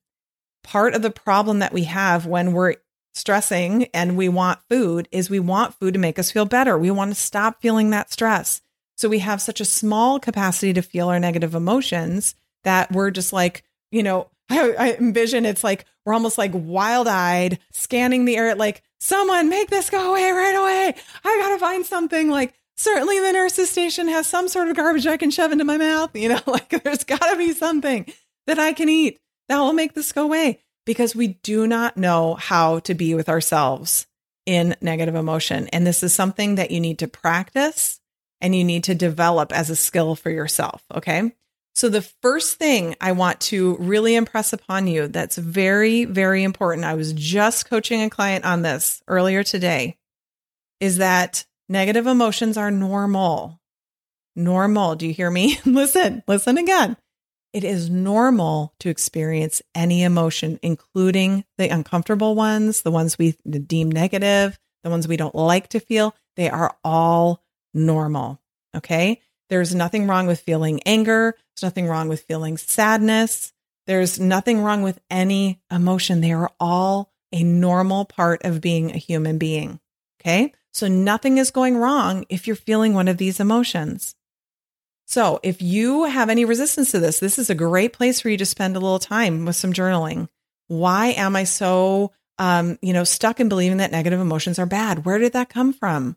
Part 0.63 0.93
of 0.93 1.01
the 1.01 1.11
problem 1.11 1.61
that 1.61 1.73
we 1.73 1.85
have 1.85 2.27
when 2.27 2.53
we're 2.53 2.75
stressing 3.15 3.85
and 3.95 4.15
we 4.15 4.29
want 4.29 4.61
food 4.69 5.09
is 5.11 5.31
we 5.31 5.41
want 5.41 5.73
food 5.73 5.95
to 5.95 6.01
make 6.01 6.19
us 6.19 6.31
feel 6.31 6.45
better. 6.45 6.77
We 6.77 6.91
want 6.91 7.13
to 7.13 7.21
stop 7.21 7.63
feeling 7.63 7.89
that 7.91 8.13
stress. 8.13 8.61
So 8.99 9.09
we 9.09 9.21
have 9.21 9.41
such 9.41 9.63
a 9.63 9.65
small 9.65 10.21
capacity 10.21 10.75
to 10.75 10.83
feel 10.83 11.09
our 11.09 11.19
negative 11.19 11.55
emotions 11.55 12.35
that 12.63 12.93
we're 12.93 13.11
just 13.11 13.33
like, 13.33 13.65
you 13.91 14.03
know, 14.03 14.29
I, 14.51 14.73
I 14.73 14.93
envision 14.97 15.47
it's 15.47 15.65
like 15.65 15.87
we're 16.07 16.15
almost 16.15 16.39
like 16.39 16.53
wild 16.55 17.09
eyed, 17.09 17.59
scanning 17.73 18.25
the 18.25 18.37
air, 18.37 18.55
like, 18.55 18.83
someone 19.01 19.51
make 19.51 19.69
this 19.69 19.91
go 19.91 20.11
away 20.11 20.31
right 20.31 20.55
away. 20.55 20.95
I 21.25 21.39
got 21.43 21.51
to 21.51 21.59
find 21.59 21.85
something 21.85 22.31
like, 22.31 22.55
certainly 22.77 23.19
the 23.19 23.33
nurse's 23.33 23.69
station 23.69 24.09
has 24.09 24.27
some 24.27 24.49
sort 24.49 24.69
of 24.69 24.77
garbage 24.77 25.07
I 25.07 25.17
can 25.17 25.31
shove 25.31 25.53
into 25.53 25.65
my 25.65 25.77
mouth. 25.77 26.15
You 26.15 26.31
know, 26.31 26.41
like 26.47 26.69
there's 26.83 27.05
got 27.05 27.31
to 27.31 27.37
be 27.37 27.53
something 27.53 28.07
that 28.47 28.59
I 28.59 28.73
can 28.73 28.89
eat 28.89 29.19
that 29.49 29.59
will 29.59 29.73
make 29.73 29.95
this 29.95 30.13
go 30.13 30.23
away 30.23 30.61
because 30.85 31.17
we 31.17 31.29
do 31.29 31.67
not 31.67 31.97
know 31.97 32.35
how 32.35 32.79
to 32.81 32.95
be 32.95 33.15
with 33.15 33.29
ourselves 33.29 34.07
in 34.47 34.77
negative 34.81 35.17
emotion. 35.17 35.69
And 35.69 35.87
this 35.87 36.03
is 36.03 36.15
something 36.15 36.55
that 36.55 36.71
you 36.71 36.81
need 36.81 37.01
to 37.01 37.09
practice 37.09 38.01
and 38.41 38.55
you 38.55 38.65
need 38.65 38.85
to 38.85 38.95
develop 38.95 39.53
as 39.53 39.71
a 39.71 39.77
skill 39.77 40.15
for 40.15 40.31
yourself. 40.31 40.85
Okay. 40.95 41.33
So, 41.77 41.91
the 41.91 42.01
first 42.01 42.57
thing 42.57 42.97
I 43.03 43.13
want 43.13 43.39
to 43.43 43.77
really 43.77 44.15
impress 44.15 44.55
upon 44.55 44.87
you 44.87 45.09
that's 45.09 45.37
very, 45.37 46.07
very 46.07 46.43
important. 46.43 46.87
I 46.87 46.95
was 46.95 47.13
just 47.13 47.69
coaching 47.69 48.01
a 48.01 48.09
client 48.09 48.47
on 48.47 48.63
this 48.63 49.03
earlier 49.07 49.43
today 49.43 49.99
is 50.81 50.97
that 50.97 51.45
negative 51.69 52.07
emotions 52.07 52.57
are 52.57 52.71
normal. 52.71 53.61
Normal. 54.35 54.95
Do 54.95 55.07
you 55.07 55.13
hear 55.13 55.31
me? 55.31 55.59
listen, 55.67 56.23
listen 56.27 56.57
again. 56.57 56.97
It 57.53 57.63
is 57.63 57.91
normal 57.91 58.73
to 58.81 58.89
experience 58.89 59.61
any 59.75 60.03
emotion, 60.03 60.59
including 60.63 61.45
the 61.59 61.69
uncomfortable 61.69 62.35
ones, 62.35 62.83
the 62.83 62.91
ones 62.91 63.19
we 63.19 63.33
deem 63.33 63.93
negative, 63.93 64.59
the 64.83 64.89
ones 64.89 65.07
we 65.07 65.19
don't 65.19 65.35
like 65.35 65.69
to 65.69 65.81
feel. 65.81 66.15
They 66.37 66.49
are 66.49 66.75
all 66.83 67.45
normal. 67.75 68.41
Okay. 68.75 69.21
There's 69.49 69.75
nothing 69.75 70.07
wrong 70.07 70.27
with 70.27 70.41
feeling 70.41 70.81
anger. 70.85 71.35
There's 71.55 71.63
nothing 71.63 71.87
wrong 71.87 72.09
with 72.09 72.23
feeling 72.23 72.57
sadness. 72.57 73.53
There's 73.87 74.19
nothing 74.19 74.61
wrong 74.63 74.83
with 74.83 74.99
any 75.11 75.61
emotion. 75.71 76.21
They 76.21 76.33
are 76.33 76.51
all 76.59 77.13
a 77.33 77.43
normal 77.43 78.05
part 78.05 78.45
of 78.45 78.61
being 78.61 78.91
a 78.91 78.99
human 78.99 79.39
being. 79.39 79.81
Okay. 80.21 80.53
So 80.73 80.89
nothing 80.89 81.39
is 81.39 81.51
going 81.51 81.77
wrong 81.77 82.27
if 82.29 82.47
you're 82.47 82.57
feeling 82.57 82.93
one 82.93 83.09
of 83.09 83.17
these 83.17 83.41
emotions. 83.41 84.15
So 85.07 85.39
if 85.43 85.63
you 85.63 86.05
have 86.05 86.29
any 86.29 86.45
resistance 86.45 86.91
to 86.91 86.99
this, 86.99 87.21
this 87.21 87.39
is 87.39 87.49
a 87.49 87.55
great 87.55 87.93
place 87.93 88.21
for 88.21 88.29
you 88.29 88.37
to 88.37 88.45
spend 88.45 88.77
a 88.77 88.81
little 88.81 88.99
time 88.99 89.45
with 89.45 89.57
some 89.57 89.73
journaling. 89.73 90.29
Why 90.67 91.09
am 91.09 91.37
I 91.37 91.45
so, 91.45 92.13
um, 92.39 92.79
you 92.83 92.93
know, 92.93 93.05
stuck 93.05 93.39
in 93.39 93.49
believing 93.49 93.79
that 93.79 93.93
negative 93.93 94.21
emotions 94.21 94.59
are 94.59 94.67
bad? 94.67 95.05
Where 95.05 95.19
did 95.19 95.35
that 95.35 95.49
come 95.49 95.73
from? 95.73 96.17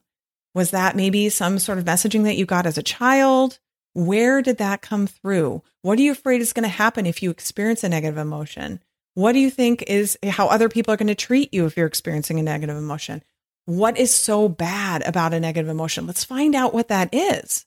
Was 0.56 0.72
that 0.72 0.96
maybe 0.96 1.30
some 1.30 1.60
sort 1.60 1.78
of 1.78 1.86
messaging 1.86 2.24
that 2.24 2.38
you 2.38 2.46
got 2.46 2.66
as 2.66 2.78
a 2.78 2.84
child? 2.84 3.60
Where 3.94 4.42
did 4.42 4.58
that 4.58 4.82
come 4.82 5.08
through? 5.08 5.64
What 5.82 6.00
are 6.00 6.02
you 6.02 6.12
afraid 6.12 6.42
is 6.42 6.54
going 6.54 6.64
to 6.64 6.70
happen 6.70 7.06
if 7.06 7.22
you 7.22 7.30
experience 7.30 7.84
a 7.84 7.90
negative 7.90 8.18
emotion? 8.18 8.82
What 9.14 9.34
do 9.34 9.40
you 9.40 9.50
think 9.50 9.84
is 9.84 10.18
how 10.24 10.48
other 10.48 10.70
people 10.70 10.94
are 10.94 10.98
going 10.98 11.08
to 11.08 11.16
treat 11.16 11.54
you 11.54 11.66
if 11.66 11.76
you're 11.76 11.88
experiencing 11.88 12.40
a 12.40 12.44
negative 12.44 12.78
emotion? 12.78 13.24
What 13.66 13.98
is 13.98 14.14
so 14.14 14.50
bad 14.50 15.08
about 15.08 15.34
a 15.34 15.40
negative 15.40 15.70
emotion? 15.70 16.08
Let's 16.08 16.24
find 16.24 16.56
out 16.56 16.74
what 16.74 16.88
that 16.88 17.10
is. 17.14 17.66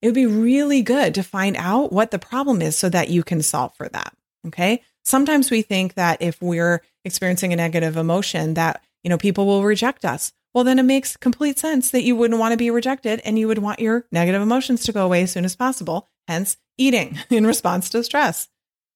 It 0.00 0.08
would 0.08 0.14
be 0.14 0.26
really 0.26 0.82
good 0.82 1.14
to 1.14 1.22
find 1.22 1.56
out 1.56 1.92
what 1.92 2.10
the 2.10 2.18
problem 2.18 2.62
is 2.62 2.76
so 2.76 2.88
that 2.90 3.08
you 3.08 3.22
can 3.22 3.42
solve 3.42 3.74
for 3.74 3.88
that. 3.88 4.14
Okay. 4.46 4.82
Sometimes 5.04 5.50
we 5.50 5.62
think 5.62 5.94
that 5.94 6.22
if 6.22 6.40
we're 6.40 6.82
experiencing 7.04 7.52
a 7.52 7.56
negative 7.56 7.96
emotion 7.96 8.54
that, 8.54 8.82
you 9.02 9.10
know, 9.10 9.18
people 9.18 9.46
will 9.46 9.64
reject 9.64 10.04
us 10.04 10.32
well, 10.54 10.64
then 10.64 10.78
it 10.78 10.84
makes 10.84 11.16
complete 11.16 11.58
sense 11.58 11.90
that 11.90 12.04
you 12.04 12.14
wouldn't 12.14 12.38
want 12.38 12.52
to 12.52 12.56
be 12.56 12.70
rejected 12.70 13.20
and 13.24 13.38
you 13.38 13.48
would 13.48 13.58
want 13.58 13.80
your 13.80 14.06
negative 14.12 14.40
emotions 14.40 14.84
to 14.84 14.92
go 14.92 15.04
away 15.04 15.22
as 15.24 15.32
soon 15.32 15.44
as 15.44 15.56
possible, 15.56 16.08
hence 16.28 16.56
eating 16.78 17.18
in 17.30 17.46
response 17.46 17.90
to 17.90 18.04
stress. 18.04 18.48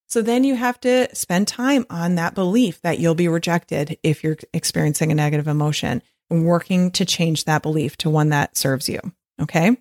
So 0.07 0.23
then 0.23 0.45
you 0.45 0.55
have 0.55 0.81
to 0.81 1.15
spend 1.15 1.49
time 1.49 1.85
on 1.91 2.15
that 2.15 2.35
belief 2.35 2.81
that 2.83 2.99
you'll 2.99 3.15
be 3.15 3.29
rejected 3.29 3.99
if 4.03 4.25
you're 4.25 4.39
experiencing 4.55 5.13
a 5.13 5.15
negative 5.15 5.49
emotion 5.49 6.03
and 6.31 6.47
working 6.47 6.91
to 6.93 7.05
change 7.05 7.45
that 7.45 7.63
belief 7.63 7.99
to 7.99 8.09
one 8.09 8.31
that 8.31 8.57
serves 8.57 8.89
you. 8.89 9.01
Okay. 9.43 9.77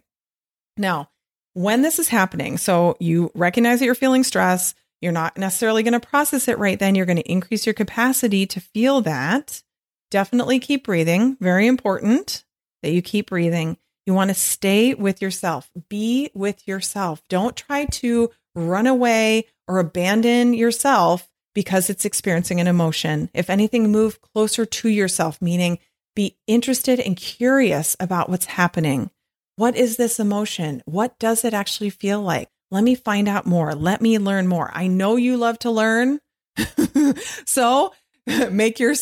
Now, 0.75 1.09
when 1.53 1.81
this 1.81 1.97
is 1.97 2.09
happening, 2.09 2.57
so 2.57 2.97
you 2.99 3.31
recognize 3.35 3.79
that 3.79 3.85
you're 3.85 3.95
feeling 3.95 4.23
stress, 4.23 4.75
you're 5.01 5.11
not 5.11 5.37
necessarily 5.37 5.83
going 5.83 5.93
to 5.93 5.99
process 5.99 6.47
it 6.47 6.57
right 6.57 6.77
then. 6.77 6.95
You're 6.95 7.05
going 7.05 7.17
to 7.17 7.31
increase 7.31 7.65
your 7.65 7.73
capacity 7.73 8.45
to 8.47 8.59
feel 8.59 9.01
that 9.01 9.63
definitely 10.11 10.59
keep 10.59 10.85
breathing. 10.85 11.37
Very 11.39 11.67
important 11.67 12.43
that 12.83 12.91
you 12.91 13.01
keep 13.01 13.29
breathing. 13.29 13.77
You 14.05 14.13
want 14.13 14.29
to 14.29 14.35
stay 14.35 14.93
with 14.93 15.21
yourself, 15.21 15.69
be 15.89 16.31
with 16.33 16.67
yourself. 16.67 17.21
Don't 17.27 17.55
try 17.55 17.85
to 17.85 18.31
run 18.55 18.87
away 18.87 19.45
or 19.67 19.79
abandon 19.79 20.53
yourself 20.53 21.29
because 21.53 21.89
it's 21.89 22.05
experiencing 22.05 22.61
an 22.61 22.67
emotion. 22.67 23.29
If 23.33 23.49
anything, 23.49 23.91
move 23.91 24.21
closer 24.21 24.65
to 24.65 24.89
yourself, 24.89 25.41
meaning 25.41 25.79
be 26.15 26.37
interested 26.47 26.99
and 26.99 27.17
curious 27.17 27.95
about 27.99 28.29
what's 28.29 28.45
happening. 28.45 29.11
What 29.55 29.75
is 29.75 29.97
this 29.97 30.19
emotion? 30.19 30.81
What 30.85 31.17
does 31.19 31.43
it 31.43 31.53
actually 31.53 31.89
feel 31.89 32.21
like? 32.21 32.49
Let 32.69 32.83
me 32.83 32.95
find 32.95 33.27
out 33.27 33.45
more. 33.45 33.73
Let 33.73 34.01
me 34.01 34.19
learn 34.19 34.47
more. 34.47 34.71
I 34.73 34.87
know 34.87 35.15
you 35.15 35.35
love 35.37 35.59
to 35.59 35.71
learn. 35.71 36.19
so 37.45 37.93
make 38.51 38.79
your 38.79 38.93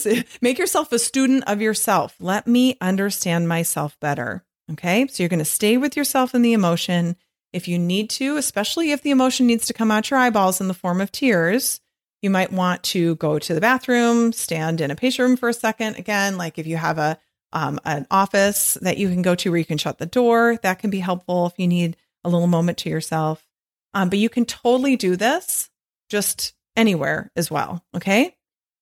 make 0.41 0.57
yourself 0.57 0.91
a 0.91 0.99
student 0.99 1.43
of 1.47 1.61
yourself. 1.61 2.15
Let 2.19 2.47
me 2.47 2.77
understand 2.79 3.49
myself 3.49 3.97
better. 3.99 4.45
Okay? 4.71 5.07
So 5.07 5.23
you're 5.23 5.29
going 5.29 5.39
to 5.39 5.45
stay 5.45 5.77
with 5.77 5.97
yourself 5.97 6.35
in 6.35 6.41
the 6.41 6.53
emotion. 6.53 7.15
If 7.51 7.67
you 7.67 7.79
need 7.79 8.09
to, 8.11 8.37
especially 8.37 8.91
if 8.91 9.01
the 9.01 9.11
emotion 9.11 9.47
needs 9.47 9.67
to 9.67 9.73
come 9.73 9.91
out 9.91 10.11
your 10.11 10.19
eyeballs 10.19 10.61
in 10.61 10.67
the 10.67 10.73
form 10.73 11.01
of 11.01 11.11
tears, 11.11 11.79
you 12.21 12.29
might 12.29 12.51
want 12.51 12.83
to 12.83 13.15
go 13.15 13.39
to 13.39 13.53
the 13.53 13.61
bathroom, 13.61 14.33
stand 14.33 14.81
in 14.81 14.91
a 14.91 14.95
patient 14.95 15.27
room 15.27 15.37
for 15.37 15.49
a 15.49 15.53
second. 15.53 15.97
Again, 15.97 16.37
like 16.37 16.57
if 16.57 16.67
you 16.67 16.77
have 16.77 16.97
a 16.97 17.17
um, 17.53 17.79
an 17.85 18.05
office 18.11 18.77
that 18.81 18.97
you 18.97 19.07
can 19.07 19.21
go 19.21 19.33
to 19.35 19.49
where 19.49 19.57
you 19.57 19.65
can 19.65 19.77
shut 19.77 19.97
the 19.97 20.05
door, 20.05 20.59
that 20.61 20.79
can 20.79 20.89
be 20.89 20.99
helpful 20.99 21.47
if 21.47 21.53
you 21.57 21.67
need 21.67 21.95
a 22.23 22.29
little 22.29 22.47
moment 22.47 22.77
to 22.79 22.89
yourself. 22.89 23.45
Um, 23.93 24.09
but 24.09 24.19
you 24.19 24.27
can 24.27 24.43
totally 24.43 24.97
do 24.97 25.15
this 25.15 25.69
just 26.09 26.53
anywhere 26.75 27.31
as 27.35 27.49
well. 27.49 27.83
Okay. 27.95 28.34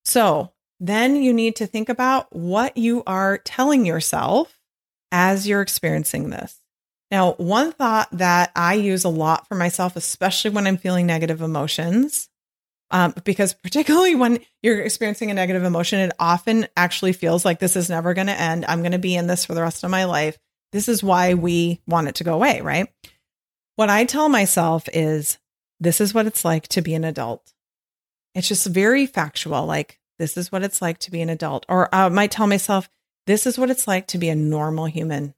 So 0.05 0.51
then 0.79 1.15
you 1.15 1.33
need 1.33 1.55
to 1.57 1.67
think 1.67 1.89
about 1.89 2.33
what 2.35 2.77
you 2.77 3.03
are 3.07 3.37
telling 3.37 3.85
yourself 3.85 4.59
as 5.11 5.47
you're 5.47 5.61
experiencing 5.61 6.29
this. 6.29 6.59
Now, 7.11 7.33
one 7.33 7.71
thought 7.71 8.09
that 8.11 8.51
I 8.55 8.73
use 8.73 9.03
a 9.03 9.09
lot 9.09 9.47
for 9.47 9.55
myself, 9.55 9.95
especially 9.95 10.51
when 10.51 10.65
I'm 10.65 10.77
feeling 10.77 11.05
negative 11.05 11.41
emotions, 11.41 12.29
Um, 12.91 13.13
because 13.23 13.53
particularly 13.63 14.15
when 14.15 14.39
you're 14.61 14.81
experiencing 14.81 15.31
a 15.31 15.33
negative 15.33 15.63
emotion, 15.63 15.99
it 15.99 16.11
often 16.19 16.67
actually 16.75 17.13
feels 17.13 17.45
like 17.45 17.59
this 17.59 17.75
is 17.75 17.89
never 17.89 18.13
going 18.13 18.27
to 18.27 18.39
end. 18.39 18.65
I'm 18.67 18.81
going 18.81 18.91
to 18.91 18.99
be 18.99 19.15
in 19.15 19.27
this 19.27 19.45
for 19.45 19.53
the 19.53 19.61
rest 19.61 19.83
of 19.83 19.91
my 19.91 20.05
life. 20.05 20.37
This 20.71 20.89
is 20.89 21.03
why 21.03 21.35
we 21.35 21.81
want 21.87 22.07
it 22.07 22.15
to 22.15 22.23
go 22.23 22.33
away, 22.33 22.61
right? 22.61 22.87
What 23.75 23.89
I 23.89 24.05
tell 24.05 24.27
myself 24.27 24.89
is 24.91 25.37
this 25.79 26.01
is 26.01 26.13
what 26.13 26.25
it's 26.25 26.43
like 26.43 26.67
to 26.69 26.81
be 26.81 26.93
an 26.95 27.03
adult. 27.03 27.52
It's 28.35 28.47
just 28.47 28.65
very 28.67 29.05
factual. 29.05 29.65
Like, 29.65 29.99
this 30.19 30.37
is 30.37 30.51
what 30.51 30.63
it's 30.63 30.81
like 30.81 30.97
to 30.99 31.11
be 31.11 31.21
an 31.21 31.29
adult. 31.29 31.65
Or 31.69 31.93
I 31.93 32.09
might 32.09 32.31
tell 32.31 32.47
myself, 32.47 32.89
this 33.25 33.45
is 33.45 33.57
what 33.57 33.69
it's 33.69 33.87
like 33.87 34.07
to 34.07 34.17
be 34.17 34.29
a 34.29 34.35
normal 34.35 34.85
human. 34.85 35.33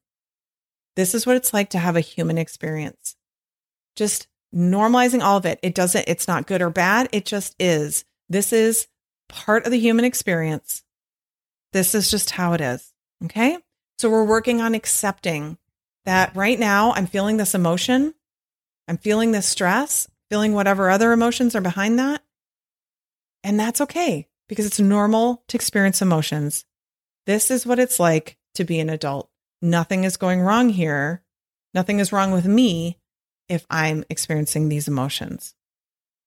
This 0.96 1.14
is 1.14 1.26
what 1.26 1.36
it's 1.36 1.54
like 1.54 1.70
to 1.72 1.80
have 1.80 1.96
a 1.96 2.02
human 2.02 2.38
experience. 2.38 3.16
Just 3.96 4.28
normalizing 4.54 5.22
all 5.22 5.38
of 5.38 5.46
it. 5.46 5.60
It 5.62 5.76
doesn't, 5.76 6.06
it's 6.08 6.28
not 6.28 6.48
good 6.48 6.62
or 6.62 6.70
bad. 6.70 7.10
It 7.12 7.26
just 7.26 7.56
is. 7.60 8.06
This 8.30 8.54
is 8.54 8.88
part 9.28 9.66
of 9.66 9.72
the 9.72 9.80
human 9.80 10.06
experience. 10.06 10.84
This 11.74 11.94
is 11.94 12.10
just 12.10 12.32
how 12.32 12.54
it 12.54 12.62
is. 12.62 12.94
Okay. 13.26 13.58
So 13.98 14.10
we're 14.10 14.24
working 14.24 14.62
on 14.62 14.76
accepting 14.76 15.58
that 16.06 16.36
right 16.36 16.60
now 16.60 16.94
I'm 16.94 17.08
feeling 17.08 17.38
this 17.38 17.56
emotion. 17.56 18.14
I'm 18.88 18.98
feeling 18.98 19.32
this 19.32 19.48
stress, 19.48 20.08
feeling 20.30 20.54
whatever 20.54 20.90
other 20.90 21.12
emotions 21.12 21.56
are 21.56 21.62
behind 21.62 22.00
that. 22.00 22.22
And 23.46 23.60
that's 23.60 23.80
okay 23.80 24.28
because 24.50 24.66
it's 24.66 24.80
normal 24.80 25.44
to 25.50 25.58
experience 25.58 26.02
emotions. 26.02 26.66
This 27.28 27.52
is 27.52 27.66
what 27.66 27.78
it's 27.78 28.00
like 28.00 28.38
to 28.56 28.64
be 28.64 28.80
an 28.80 28.90
adult. 28.90 29.30
Nothing 29.62 30.04
is 30.04 30.18
going 30.18 30.42
wrong 30.42 30.70
here. 30.70 31.22
Nothing 31.72 32.00
is 32.00 32.12
wrong 32.12 32.32
with 32.32 32.46
me 32.46 32.98
if 33.48 33.64
I'm 33.70 34.04
experiencing 34.10 34.68
these 34.68 34.88
emotions. 34.88 35.54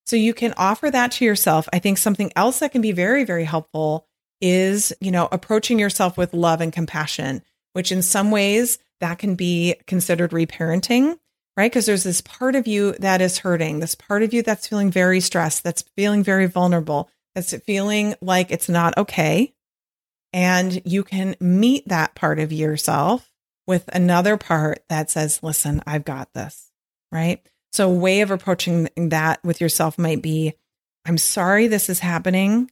So 0.06 0.14
you 0.14 0.32
can 0.32 0.54
offer 0.56 0.92
that 0.92 1.10
to 1.12 1.24
yourself. 1.24 1.68
I 1.72 1.80
think 1.80 1.98
something 1.98 2.32
else 2.36 2.60
that 2.60 2.70
can 2.70 2.82
be 2.82 2.92
very, 2.92 3.24
very 3.24 3.44
helpful 3.44 4.06
is, 4.40 4.92
you 5.00 5.10
know, 5.10 5.28
approaching 5.32 5.80
yourself 5.80 6.16
with 6.16 6.32
love 6.32 6.60
and 6.60 6.72
compassion, 6.72 7.42
which 7.72 7.90
in 7.90 8.00
some 8.00 8.30
ways 8.30 8.78
that 9.00 9.18
can 9.18 9.34
be 9.34 9.74
considered 9.88 10.30
reparenting, 10.30 11.18
right? 11.58 11.72
Because 11.72 11.86
there's 11.86 12.04
this 12.04 12.20
part 12.20 12.54
of 12.54 12.68
you 12.68 12.92
that 13.00 13.20
is 13.20 13.38
hurting, 13.38 13.80
this 13.80 13.96
part 13.96 14.22
of 14.22 14.32
you 14.32 14.44
that's 14.44 14.68
feeling 14.68 14.92
very 14.92 15.18
stressed, 15.18 15.64
that's 15.64 15.82
feeling 15.96 16.22
very 16.22 16.46
vulnerable, 16.46 17.10
that's 17.34 17.52
feeling 17.64 18.14
like 18.20 18.52
it's 18.52 18.68
not 18.68 18.96
okay. 18.96 19.52
And 20.32 20.80
you 20.84 21.02
can 21.02 21.34
meet 21.40 21.88
that 21.88 22.14
part 22.14 22.38
of 22.38 22.52
yourself 22.52 23.32
with 23.66 23.88
another 23.92 24.36
part 24.36 24.84
that 24.88 25.10
says, 25.10 25.42
listen, 25.42 25.82
I've 25.84 26.04
got 26.04 26.32
this, 26.32 26.70
right? 27.10 27.44
So, 27.72 27.90
a 27.90 27.94
way 27.94 28.20
of 28.20 28.30
approaching 28.30 28.88
that 28.96 29.44
with 29.44 29.60
yourself 29.60 29.98
might 29.98 30.22
be, 30.22 30.54
I'm 31.06 31.18
sorry 31.18 31.66
this 31.66 31.90
is 31.90 31.98
happening, 31.98 32.70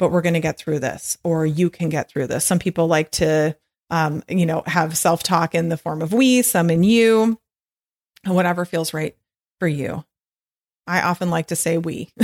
but 0.00 0.10
we're 0.10 0.22
going 0.22 0.34
to 0.34 0.40
get 0.40 0.58
through 0.58 0.80
this, 0.80 1.18
or 1.22 1.46
you 1.46 1.70
can 1.70 1.88
get 1.88 2.10
through 2.10 2.26
this. 2.26 2.44
Some 2.44 2.58
people 2.58 2.88
like 2.88 3.12
to, 3.12 3.56
um, 3.90 4.24
you 4.28 4.44
know, 4.44 4.64
have 4.66 4.98
self 4.98 5.22
talk 5.22 5.54
in 5.54 5.68
the 5.68 5.76
form 5.76 6.02
of 6.02 6.12
we, 6.12 6.42
some 6.42 6.68
in 6.68 6.82
you, 6.82 7.38
whatever 8.24 8.64
feels 8.64 8.94
right 8.94 9.16
for 9.58 9.68
you. 9.68 10.04
I 10.86 11.02
often 11.02 11.30
like 11.30 11.48
to 11.48 11.56
say 11.56 11.78
we. 11.78 12.10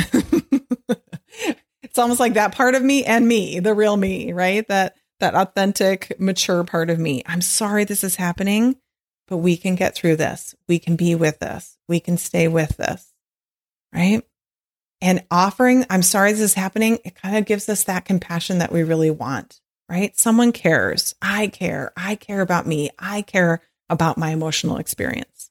it's 1.83 1.99
almost 1.99 2.21
like 2.21 2.35
that 2.35 2.55
part 2.55 2.75
of 2.75 2.83
me 2.83 3.05
and 3.05 3.27
me, 3.27 3.61
the 3.61 3.75
real 3.75 3.97
me, 3.97 4.33
right? 4.33 4.67
That 4.69 4.97
that 5.21 5.35
authentic, 5.35 6.19
mature 6.21 6.65
part 6.65 6.91
of 6.91 6.99
me. 6.99 7.23
I'm 7.27 7.41
sorry 7.41 7.85
this 7.85 8.05
is 8.05 8.17
happening, 8.17 8.77
but 9.27 9.39
we 9.39 9.57
can 9.57 9.75
get 9.75 9.95
through 9.95 10.17
this. 10.17 10.55
We 10.69 10.79
can 10.79 10.97
be 10.97 11.15
with 11.15 11.41
this. 11.41 11.77
We 11.89 12.01
can 12.01 12.17
stay 12.17 12.47
with 12.49 12.77
this. 12.77 13.13
Right? 13.93 14.23
And 15.01 15.25
offering, 15.31 15.87
I'm 15.91 16.03
sorry 16.03 16.33
this 16.33 16.41
is 16.41 16.55
happening, 16.55 16.99
it 17.05 17.15
kind 17.15 17.37
of 17.37 17.47
gives 17.47 17.69
us 17.69 17.85
that 17.85 18.05
compassion 18.05 18.59
that 18.59 18.73
we 18.73 18.83
really 18.83 19.11
want, 19.11 19.61
right? 19.89 20.17
Someone 20.19 20.53
cares. 20.53 21.15
I 21.23 21.49
care. 21.49 21.93
I 21.97 22.17
care 22.17 22.41
about 22.41 22.67
me. 22.67 22.91
I 22.99 23.23
care 23.23 23.63
about 23.89 24.19
my 24.19 24.31
emotional 24.31 24.79
experience. 24.79 25.48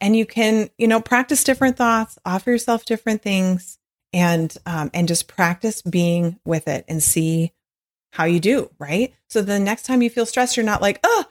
And 0.00 0.16
you 0.16 0.26
can, 0.26 0.68
you 0.76 0.88
know, 0.88 1.00
practice 1.00 1.44
different 1.44 1.76
thoughts, 1.76 2.18
offer 2.24 2.50
yourself 2.50 2.84
different 2.84 3.22
things, 3.22 3.78
and 4.14 4.56
um, 4.64 4.90
and 4.94 5.08
just 5.08 5.26
practice 5.26 5.82
being 5.82 6.38
with 6.46 6.68
it 6.68 6.84
and 6.88 7.02
see 7.02 7.52
how 8.12 8.24
you 8.24 8.40
do 8.40 8.70
right? 8.78 9.12
So 9.28 9.42
the 9.42 9.58
next 9.58 9.84
time 9.84 10.00
you 10.00 10.08
feel 10.08 10.24
stressed 10.24 10.56
you're 10.56 10.64
not 10.64 10.80
like 10.80 11.00
oh 11.02 11.24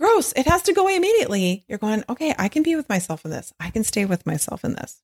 gross 0.00 0.32
it 0.32 0.46
has 0.46 0.62
to 0.62 0.74
go 0.74 0.82
away 0.82 0.96
immediately. 0.96 1.64
You're 1.68 1.78
going 1.78 2.04
okay 2.08 2.34
i 2.38 2.48
can 2.48 2.62
be 2.62 2.76
with 2.76 2.88
myself 2.88 3.24
in 3.24 3.30
this. 3.30 3.54
I 3.60 3.70
can 3.70 3.84
stay 3.84 4.04
with 4.04 4.26
myself 4.26 4.64
in 4.64 4.74
this. 4.74 5.00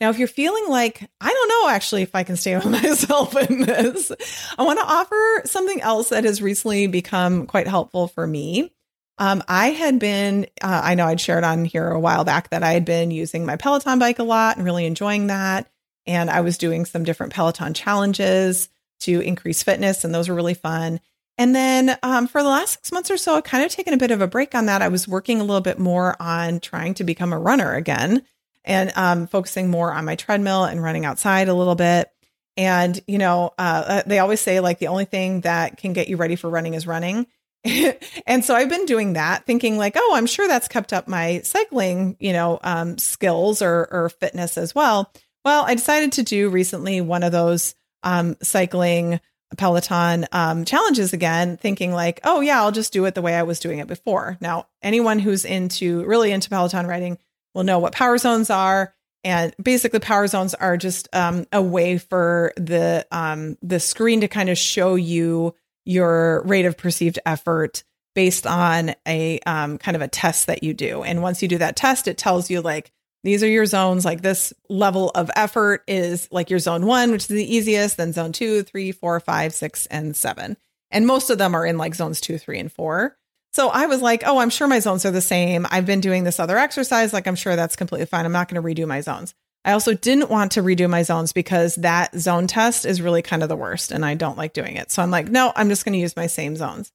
Now 0.00 0.10
if 0.10 0.18
you're 0.18 0.26
feeling 0.26 0.64
like 0.68 1.08
i 1.20 1.30
don't 1.30 1.48
know 1.48 1.68
actually 1.68 2.02
if 2.02 2.14
i 2.14 2.22
can 2.22 2.36
stay 2.36 2.56
with 2.56 2.66
myself 2.66 3.36
in 3.36 3.60
this 3.60 4.10
i 4.56 4.62
want 4.62 4.78
to 4.78 4.86
offer 4.86 5.42
something 5.44 5.82
else 5.82 6.08
that 6.08 6.24
has 6.24 6.40
recently 6.40 6.86
become 6.86 7.46
quite 7.46 7.68
helpful 7.68 8.08
for 8.08 8.26
me 8.26 8.72
um, 9.18 9.42
I 9.48 9.70
had 9.70 9.98
been, 9.98 10.46
uh, 10.62 10.80
I 10.84 10.94
know 10.94 11.06
I'd 11.06 11.20
shared 11.20 11.44
on 11.44 11.64
here 11.64 11.88
a 11.88 12.00
while 12.00 12.24
back 12.24 12.50
that 12.50 12.62
I 12.62 12.72
had 12.72 12.84
been 12.84 13.10
using 13.10 13.44
my 13.44 13.56
Peloton 13.56 13.98
bike 13.98 14.18
a 14.18 14.24
lot 14.24 14.56
and 14.56 14.64
really 14.64 14.86
enjoying 14.86 15.28
that 15.28 15.68
and 16.08 16.30
I 16.30 16.40
was 16.40 16.58
doing 16.58 16.86
some 16.86 17.04
different 17.04 17.34
Peloton 17.34 17.74
challenges 17.74 18.70
to 19.00 19.20
increase 19.20 19.62
fitness, 19.62 20.02
and 20.02 20.12
those 20.12 20.28
were 20.28 20.34
really 20.34 20.54
fun. 20.54 21.00
And 21.36 21.54
then 21.54 21.96
um, 22.02 22.26
for 22.26 22.42
the 22.42 22.48
last 22.48 22.72
six 22.72 22.90
months 22.90 23.10
or 23.12 23.16
so, 23.16 23.36
I've 23.36 23.44
kind 23.44 23.64
of 23.64 23.70
taken 23.70 23.94
a 23.94 23.98
bit 23.98 24.10
of 24.10 24.20
a 24.20 24.26
break 24.26 24.56
on 24.56 24.66
that. 24.66 24.82
I 24.82 24.88
was 24.88 25.06
working 25.06 25.40
a 25.40 25.44
little 25.44 25.60
bit 25.60 25.78
more 25.78 26.16
on 26.18 26.58
trying 26.58 26.94
to 26.94 27.04
become 27.04 27.32
a 27.32 27.38
runner 27.38 27.74
again 27.74 28.24
and 28.64 28.90
um, 28.96 29.28
focusing 29.28 29.70
more 29.70 29.92
on 29.92 30.04
my 30.04 30.16
treadmill 30.16 30.64
and 30.64 30.82
running 30.82 31.04
outside 31.04 31.48
a 31.48 31.54
little 31.54 31.76
bit. 31.76 32.10
And, 32.56 33.00
you 33.06 33.18
know, 33.18 33.52
uh, 33.56 33.84
uh 33.86 34.02
they 34.04 34.18
always 34.18 34.40
say 34.40 34.58
like 34.58 34.80
the 34.80 34.88
only 34.88 35.04
thing 35.04 35.42
that 35.42 35.76
can 35.76 35.92
get 35.92 36.08
you 36.08 36.16
ready 36.16 36.34
for 36.34 36.50
running 36.50 36.74
is 36.74 36.88
running. 36.88 37.26
and 38.26 38.44
so 38.44 38.54
I've 38.54 38.68
been 38.68 38.86
doing 38.86 39.14
that, 39.14 39.46
thinking 39.46 39.78
like, 39.78 39.94
oh, 39.96 40.12
I'm 40.14 40.26
sure 40.26 40.48
that's 40.48 40.68
kept 40.68 40.92
up 40.92 41.08
my 41.08 41.40
cycling, 41.42 42.16
you 42.20 42.32
know, 42.32 42.58
um, 42.62 42.98
skills 42.98 43.62
or, 43.62 43.88
or 43.90 44.08
fitness 44.08 44.56
as 44.56 44.74
well. 44.74 45.12
Well, 45.44 45.64
I 45.66 45.74
decided 45.74 46.12
to 46.12 46.22
do 46.22 46.50
recently 46.50 47.00
one 47.00 47.22
of 47.22 47.32
those 47.32 47.74
um, 48.02 48.36
cycling 48.42 49.20
Peloton 49.56 50.26
um, 50.30 50.64
challenges 50.64 51.12
again, 51.12 51.56
thinking 51.56 51.92
like, 51.92 52.20
oh, 52.24 52.40
yeah, 52.40 52.60
I'll 52.60 52.72
just 52.72 52.92
do 52.92 53.04
it 53.06 53.14
the 53.14 53.22
way 53.22 53.34
I 53.34 53.44
was 53.44 53.60
doing 53.60 53.78
it 53.78 53.86
before. 53.86 54.36
Now, 54.40 54.66
anyone 54.82 55.18
who's 55.18 55.44
into 55.44 56.04
really 56.04 56.32
into 56.32 56.50
Peloton 56.50 56.86
riding 56.86 57.18
will 57.54 57.64
know 57.64 57.78
what 57.78 57.94
power 57.94 58.18
zones 58.18 58.50
are. 58.50 58.94
And 59.24 59.54
basically, 59.60 59.98
power 60.00 60.26
zones 60.26 60.54
are 60.54 60.76
just 60.76 61.08
um, 61.12 61.46
a 61.52 61.60
way 61.60 61.98
for 61.98 62.52
the 62.56 63.06
um, 63.10 63.58
the 63.62 63.80
screen 63.80 64.20
to 64.20 64.28
kind 64.28 64.48
of 64.48 64.56
show 64.56 64.94
you 64.94 65.54
your 65.88 66.42
rate 66.42 66.66
of 66.66 66.76
perceived 66.76 67.18
effort 67.24 67.82
based 68.14 68.46
on 68.46 68.94
a 69.06 69.38
um, 69.46 69.78
kind 69.78 69.94
of 69.94 70.02
a 70.02 70.08
test 70.08 70.48
that 70.48 70.62
you 70.62 70.74
do. 70.74 71.02
And 71.02 71.22
once 71.22 71.40
you 71.40 71.48
do 71.48 71.58
that 71.58 71.76
test, 71.76 72.06
it 72.08 72.18
tells 72.18 72.50
you 72.50 72.60
like 72.60 72.92
these 73.24 73.42
are 73.42 73.48
your 73.48 73.64
zones. 73.64 74.04
Like 74.04 74.20
this 74.20 74.52
level 74.68 75.10
of 75.14 75.30
effort 75.34 75.84
is 75.88 76.28
like 76.30 76.50
your 76.50 76.58
zone 76.58 76.84
one, 76.84 77.10
which 77.10 77.22
is 77.22 77.28
the 77.28 77.54
easiest, 77.54 77.96
then 77.96 78.12
zone 78.12 78.32
two, 78.32 78.62
three, 78.64 78.92
four, 78.92 79.18
five, 79.18 79.54
six, 79.54 79.86
and 79.86 80.14
seven. 80.14 80.58
And 80.90 81.06
most 81.06 81.30
of 81.30 81.38
them 81.38 81.54
are 81.54 81.64
in 81.64 81.78
like 81.78 81.94
zones 81.94 82.20
two, 82.20 82.36
three, 82.36 82.58
and 82.58 82.70
four. 82.70 83.16
So 83.52 83.70
I 83.70 83.86
was 83.86 84.02
like, 84.02 84.22
oh, 84.26 84.38
I'm 84.38 84.50
sure 84.50 84.68
my 84.68 84.80
zones 84.80 85.06
are 85.06 85.10
the 85.10 85.22
same. 85.22 85.66
I've 85.70 85.86
been 85.86 86.00
doing 86.00 86.24
this 86.24 86.38
other 86.38 86.58
exercise. 86.58 87.14
Like, 87.14 87.26
I'm 87.26 87.34
sure 87.34 87.56
that's 87.56 87.76
completely 87.76 88.06
fine. 88.06 88.26
I'm 88.26 88.32
not 88.32 88.48
going 88.48 88.62
to 88.62 88.82
redo 88.82 88.86
my 88.86 89.00
zones. 89.00 89.34
I 89.64 89.72
also 89.72 89.94
didn't 89.94 90.30
want 90.30 90.52
to 90.52 90.62
redo 90.62 90.88
my 90.88 91.02
zones 91.02 91.32
because 91.32 91.74
that 91.76 92.14
zone 92.16 92.46
test 92.46 92.86
is 92.86 93.02
really 93.02 93.22
kind 93.22 93.42
of 93.42 93.48
the 93.48 93.56
worst 93.56 93.90
and 93.90 94.04
I 94.04 94.14
don't 94.14 94.38
like 94.38 94.52
doing 94.52 94.76
it. 94.76 94.90
So 94.90 95.02
I'm 95.02 95.10
like, 95.10 95.28
no, 95.28 95.52
I'm 95.54 95.68
just 95.68 95.84
going 95.84 95.92
to 95.92 95.98
use 95.98 96.16
my 96.16 96.26
same 96.26 96.56
zones. 96.56 96.92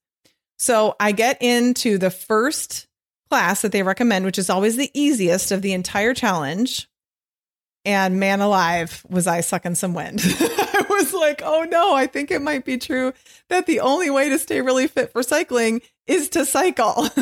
So 0.58 0.96
I 1.00 1.12
get 1.12 1.42
into 1.42 1.98
the 1.98 2.10
first 2.10 2.88
class 3.30 3.62
that 3.62 3.72
they 3.72 3.84
recommend, 3.84 4.26
which 4.26 4.40
is 4.40 4.50
always 4.50 4.78
the 4.78 4.92
easiest 4.94 5.52
of 5.52 5.62
the 5.62 5.74
entire 5.74 6.14
challenge. 6.14 6.88
And 7.86 8.18
man 8.18 8.40
alive, 8.40 9.06
was 9.10 9.28
I 9.28 9.42
sucking 9.42 9.76
some 9.76 9.94
wind. 9.94 10.22
I 10.24 10.86
was 10.90 11.14
like, 11.14 11.42
oh 11.44 11.64
no, 11.64 11.94
I 11.94 12.08
think 12.08 12.32
it 12.32 12.42
might 12.42 12.64
be 12.64 12.78
true 12.78 13.12
that 13.50 13.66
the 13.66 13.82
only 13.82 14.10
way 14.10 14.30
to 14.30 14.40
stay 14.40 14.62
really 14.62 14.88
fit 14.88 15.12
for 15.12 15.22
cycling 15.22 15.82
is 16.08 16.30
to 16.30 16.46
cycle. 16.46 16.94
so 17.06 17.22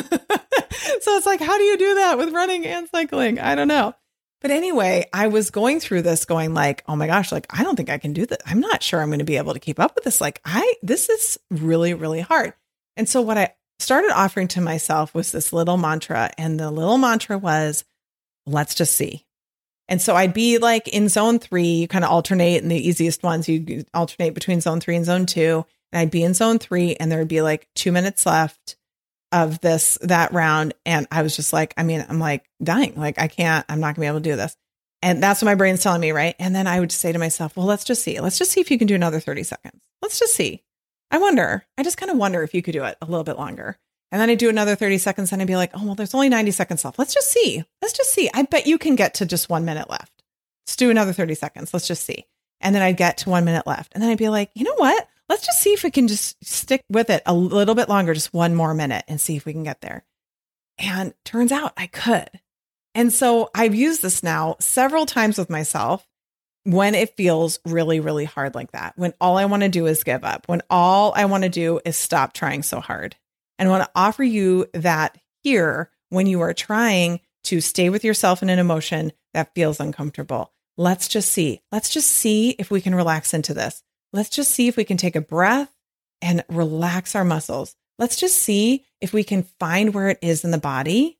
it's 1.16 1.26
like, 1.26 1.40
how 1.40 1.58
do 1.58 1.64
you 1.64 1.76
do 1.76 1.94
that 1.96 2.16
with 2.16 2.32
running 2.32 2.64
and 2.64 2.88
cycling? 2.90 3.40
I 3.40 3.54
don't 3.56 3.68
know. 3.68 3.94
But 4.42 4.50
anyway, 4.50 5.08
I 5.12 5.28
was 5.28 5.50
going 5.50 5.80
through 5.80 6.02
this 6.02 6.24
going 6.24 6.52
like, 6.52 6.82
oh 6.86 6.96
my 6.96 7.06
gosh, 7.06 7.32
like 7.32 7.46
I 7.48 7.62
don't 7.62 7.76
think 7.76 7.90
I 7.90 7.98
can 7.98 8.12
do 8.12 8.26
this. 8.26 8.38
I'm 8.44 8.60
not 8.60 8.82
sure 8.82 9.00
I'm 9.00 9.08
going 9.08 9.20
to 9.20 9.24
be 9.24 9.36
able 9.36 9.54
to 9.54 9.60
keep 9.60 9.80
up 9.80 9.94
with 9.94 10.04
this. 10.04 10.20
Like 10.20 10.40
I 10.44 10.74
this 10.82 11.08
is 11.08 11.38
really 11.50 11.94
really 11.94 12.20
hard. 12.20 12.52
And 12.96 13.08
so 13.08 13.22
what 13.22 13.38
I 13.38 13.54
started 13.82 14.12
offering 14.14 14.48
to 14.48 14.60
myself 14.60 15.14
was 15.14 15.32
this 15.32 15.52
little 15.52 15.76
mantra. 15.76 16.30
And 16.38 16.58
the 16.58 16.70
little 16.70 16.98
mantra 16.98 17.38
was, 17.38 17.84
let's 18.46 18.74
just 18.74 18.94
see. 18.94 19.26
And 19.88 20.00
so 20.00 20.14
I'd 20.14 20.32
be 20.32 20.58
like 20.58 20.88
in 20.88 21.08
zone 21.08 21.38
three, 21.38 21.72
you 21.74 21.88
kind 21.88 22.04
of 22.04 22.10
alternate 22.10 22.62
in 22.62 22.68
the 22.68 22.88
easiest 22.88 23.22
ones, 23.22 23.48
you 23.48 23.84
alternate 23.92 24.34
between 24.34 24.60
zone 24.60 24.80
three 24.80 24.96
and 24.96 25.04
zone 25.04 25.26
two. 25.26 25.66
And 25.92 26.00
I'd 26.00 26.10
be 26.10 26.22
in 26.22 26.32
zone 26.32 26.58
three, 26.58 26.94
and 26.96 27.12
there 27.12 27.18
would 27.18 27.28
be 27.28 27.42
like 27.42 27.68
two 27.74 27.92
minutes 27.92 28.24
left 28.24 28.76
of 29.32 29.60
this, 29.60 29.98
that 30.02 30.32
round. 30.32 30.74
And 30.86 31.06
I 31.10 31.22
was 31.22 31.34
just 31.34 31.52
like, 31.52 31.74
I 31.76 31.82
mean, 31.82 32.04
I'm 32.08 32.18
like 32.18 32.44
dying. 32.62 32.94
Like, 32.96 33.18
I 33.20 33.28
can't, 33.28 33.64
I'm 33.68 33.80
not 33.80 33.94
gonna 33.94 34.04
be 34.04 34.08
able 34.08 34.20
to 34.20 34.30
do 34.30 34.36
this. 34.36 34.56
And 35.02 35.22
that's 35.22 35.42
what 35.42 35.46
my 35.46 35.56
brain's 35.56 35.82
telling 35.82 36.00
me, 36.00 36.12
right? 36.12 36.36
And 36.38 36.54
then 36.54 36.66
I 36.66 36.78
would 36.78 36.92
say 36.92 37.10
to 37.10 37.18
myself, 37.18 37.56
well, 37.56 37.66
let's 37.66 37.84
just 37.84 38.02
see. 38.02 38.20
Let's 38.20 38.38
just 38.38 38.52
see 38.52 38.60
if 38.60 38.70
you 38.70 38.78
can 38.78 38.86
do 38.86 38.94
another 38.94 39.18
30 39.18 39.42
seconds. 39.42 39.82
Let's 40.00 40.18
just 40.18 40.34
see. 40.34 40.62
I 41.10 41.18
wonder. 41.18 41.64
I 41.76 41.82
just 41.82 41.96
kind 41.96 42.10
of 42.10 42.18
wonder 42.18 42.42
if 42.42 42.54
you 42.54 42.62
could 42.62 42.72
do 42.72 42.84
it 42.84 42.96
a 43.02 43.06
little 43.06 43.24
bit 43.24 43.36
longer. 43.36 43.78
And 44.12 44.20
then 44.20 44.30
I 44.30 44.34
do 44.34 44.48
another 44.48 44.76
30 44.76 44.98
seconds 44.98 45.32
and 45.32 45.42
I'd 45.42 45.48
be 45.48 45.56
like, 45.56 45.72
oh, 45.74 45.84
well, 45.84 45.94
there's 45.94 46.14
only 46.14 46.28
90 46.28 46.52
seconds 46.52 46.84
left. 46.84 46.98
Let's 46.98 47.14
just 47.14 47.32
see. 47.32 47.64
Let's 47.80 47.94
just 47.94 48.12
see. 48.12 48.30
I 48.32 48.42
bet 48.42 48.66
you 48.66 48.78
can 48.78 48.94
get 48.94 49.14
to 49.14 49.26
just 49.26 49.48
one 49.48 49.64
minute 49.64 49.90
left. 49.90 50.12
Let's 50.66 50.76
do 50.76 50.90
another 50.90 51.12
30 51.12 51.34
seconds. 51.34 51.74
Let's 51.74 51.88
just 51.88 52.04
see. 52.04 52.26
And 52.60 52.74
then 52.74 52.82
I'd 52.82 52.96
get 52.96 53.18
to 53.18 53.30
one 53.30 53.44
minute 53.44 53.66
left. 53.66 53.92
And 53.94 54.02
then 54.02 54.10
I'd 54.10 54.18
be 54.18 54.28
like, 54.28 54.50
you 54.54 54.64
know 54.64 54.74
what? 54.76 55.08
Let's 55.32 55.46
just 55.46 55.62
see 55.62 55.72
if 55.72 55.82
we 55.82 55.90
can 55.90 56.08
just 56.08 56.44
stick 56.44 56.84
with 56.90 57.08
it 57.08 57.22
a 57.24 57.32
little 57.32 57.74
bit 57.74 57.88
longer, 57.88 58.12
just 58.12 58.34
one 58.34 58.54
more 58.54 58.74
minute 58.74 59.02
and 59.08 59.18
see 59.18 59.34
if 59.34 59.46
we 59.46 59.54
can 59.54 59.62
get 59.62 59.80
there. 59.80 60.04
And 60.76 61.14
turns 61.24 61.50
out 61.50 61.72
I 61.74 61.86
could. 61.86 62.28
And 62.94 63.10
so 63.10 63.48
I've 63.54 63.74
used 63.74 64.02
this 64.02 64.22
now 64.22 64.56
several 64.60 65.06
times 65.06 65.38
with 65.38 65.48
myself 65.48 66.06
when 66.64 66.94
it 66.94 67.16
feels 67.16 67.60
really, 67.64 67.98
really 67.98 68.26
hard 68.26 68.54
like 68.54 68.72
that, 68.72 68.92
when 68.96 69.14
all 69.22 69.38
I 69.38 69.46
want 69.46 69.62
to 69.62 69.70
do 69.70 69.86
is 69.86 70.04
give 70.04 70.22
up, 70.22 70.46
when 70.48 70.60
all 70.68 71.14
I 71.16 71.24
want 71.24 71.44
to 71.44 71.48
do 71.48 71.80
is 71.82 71.96
stop 71.96 72.34
trying 72.34 72.62
so 72.62 72.80
hard. 72.80 73.16
And 73.58 73.70
I 73.70 73.72
want 73.72 73.84
to 73.84 73.90
offer 73.94 74.22
you 74.22 74.66
that 74.74 75.16
here 75.42 75.88
when 76.10 76.26
you 76.26 76.42
are 76.42 76.52
trying 76.52 77.20
to 77.44 77.62
stay 77.62 77.88
with 77.88 78.04
yourself 78.04 78.42
in 78.42 78.50
an 78.50 78.58
emotion 78.58 79.12
that 79.32 79.54
feels 79.54 79.80
uncomfortable. 79.80 80.52
Let's 80.76 81.08
just 81.08 81.32
see. 81.32 81.62
Let's 81.72 81.88
just 81.88 82.10
see 82.10 82.50
if 82.58 82.70
we 82.70 82.82
can 82.82 82.94
relax 82.94 83.32
into 83.32 83.54
this. 83.54 83.82
Let's 84.12 84.28
just 84.28 84.50
see 84.50 84.68
if 84.68 84.76
we 84.76 84.84
can 84.84 84.96
take 84.96 85.16
a 85.16 85.20
breath 85.20 85.72
and 86.20 86.44
relax 86.48 87.14
our 87.14 87.24
muscles. 87.24 87.74
Let's 87.98 88.16
just 88.16 88.38
see 88.38 88.84
if 89.00 89.12
we 89.12 89.24
can 89.24 89.44
find 89.58 89.94
where 89.94 90.08
it 90.08 90.18
is 90.22 90.44
in 90.44 90.50
the 90.50 90.58
body 90.58 91.18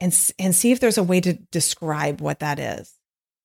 and, 0.00 0.16
and 0.38 0.54
see 0.54 0.72
if 0.72 0.80
there's 0.80 0.98
a 0.98 1.02
way 1.02 1.20
to 1.20 1.34
describe 1.34 2.20
what 2.20 2.40
that 2.40 2.58
is. 2.58 2.94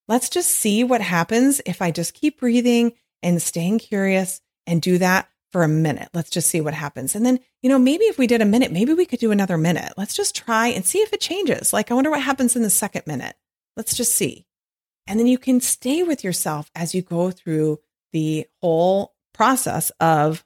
Let's 0.07 0.29
just 0.29 0.49
see 0.49 0.83
what 0.83 1.01
happens 1.01 1.61
if 1.65 1.81
I 1.81 1.91
just 1.91 2.13
keep 2.13 2.39
breathing 2.39 2.93
and 3.21 3.41
staying 3.41 3.79
curious 3.79 4.41
and 4.65 4.81
do 4.81 4.97
that 4.97 5.29
for 5.51 5.63
a 5.63 5.67
minute. 5.67 6.09
Let's 6.13 6.29
just 6.29 6.49
see 6.49 6.61
what 6.61 6.73
happens. 6.73 7.15
And 7.15 7.25
then, 7.25 7.39
you 7.61 7.69
know, 7.69 7.79
maybe 7.79 8.05
if 8.05 8.17
we 8.17 8.27
did 8.27 8.41
a 8.41 8.45
minute, 8.45 8.71
maybe 8.71 8.93
we 8.93 9.05
could 9.05 9.19
do 9.19 9.31
another 9.31 9.57
minute. 9.57 9.93
Let's 9.97 10.15
just 10.15 10.35
try 10.35 10.67
and 10.67 10.85
see 10.85 10.99
if 10.99 11.13
it 11.13 11.21
changes. 11.21 11.73
Like, 11.73 11.91
I 11.91 11.93
wonder 11.93 12.09
what 12.09 12.21
happens 12.21 12.55
in 12.55 12.63
the 12.63 12.69
second 12.69 13.05
minute. 13.07 13.35
Let's 13.75 13.95
just 13.95 14.13
see. 14.13 14.45
And 15.07 15.19
then 15.19 15.27
you 15.27 15.37
can 15.37 15.59
stay 15.59 16.03
with 16.03 16.23
yourself 16.23 16.69
as 16.75 16.93
you 16.93 17.01
go 17.01 17.31
through 17.31 17.79
the 18.11 18.45
whole 18.61 19.13
process 19.33 19.91
of 19.99 20.43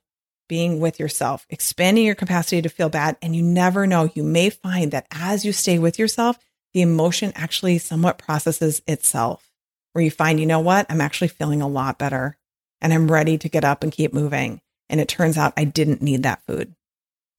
being 0.49 0.79
with 0.79 0.99
yourself, 0.99 1.45
expanding 1.49 2.05
your 2.05 2.15
capacity 2.15 2.61
to 2.61 2.69
feel 2.69 2.89
bad. 2.89 3.17
And 3.21 3.35
you 3.35 3.41
never 3.41 3.87
know, 3.87 4.09
you 4.13 4.23
may 4.23 4.49
find 4.49 4.91
that 4.91 5.07
as 5.11 5.45
you 5.45 5.51
stay 5.51 5.79
with 5.79 5.97
yourself, 5.97 6.37
the 6.73 6.81
emotion 6.81 7.31
actually 7.35 7.77
somewhat 7.77 8.17
processes 8.17 8.81
itself, 8.87 9.49
where 9.93 10.03
you 10.03 10.11
find, 10.11 10.39
you 10.39 10.45
know 10.45 10.59
what, 10.59 10.85
I'm 10.89 11.01
actually 11.01 11.29
feeling 11.29 11.61
a 11.61 11.67
lot 11.67 11.97
better 11.97 12.37
and 12.81 12.93
I'm 12.93 13.09
ready 13.09 13.37
to 13.37 13.49
get 13.49 13.63
up 13.63 13.83
and 13.83 13.91
keep 13.91 14.13
moving. 14.13 14.61
And 14.89 14.99
it 14.99 15.07
turns 15.07 15.37
out 15.37 15.53
I 15.55 15.63
didn't 15.63 16.01
need 16.01 16.23
that 16.23 16.43
food. 16.45 16.75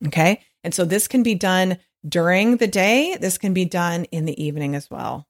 Okay. 0.07 0.41
And 0.63 0.75
so 0.75 0.85
this 0.85 1.09
can 1.09 1.23
be 1.23 1.35
done 1.35 1.79
during 2.09 2.57
the 2.57 2.67
day. 2.67 3.17
This 3.21 3.39
can 3.39 3.55
be 3.55 3.65
done 3.65 4.05
in 4.07 4.25
the 4.25 4.43
evening 4.43 4.75
as 4.75 4.91
well. 4.91 5.27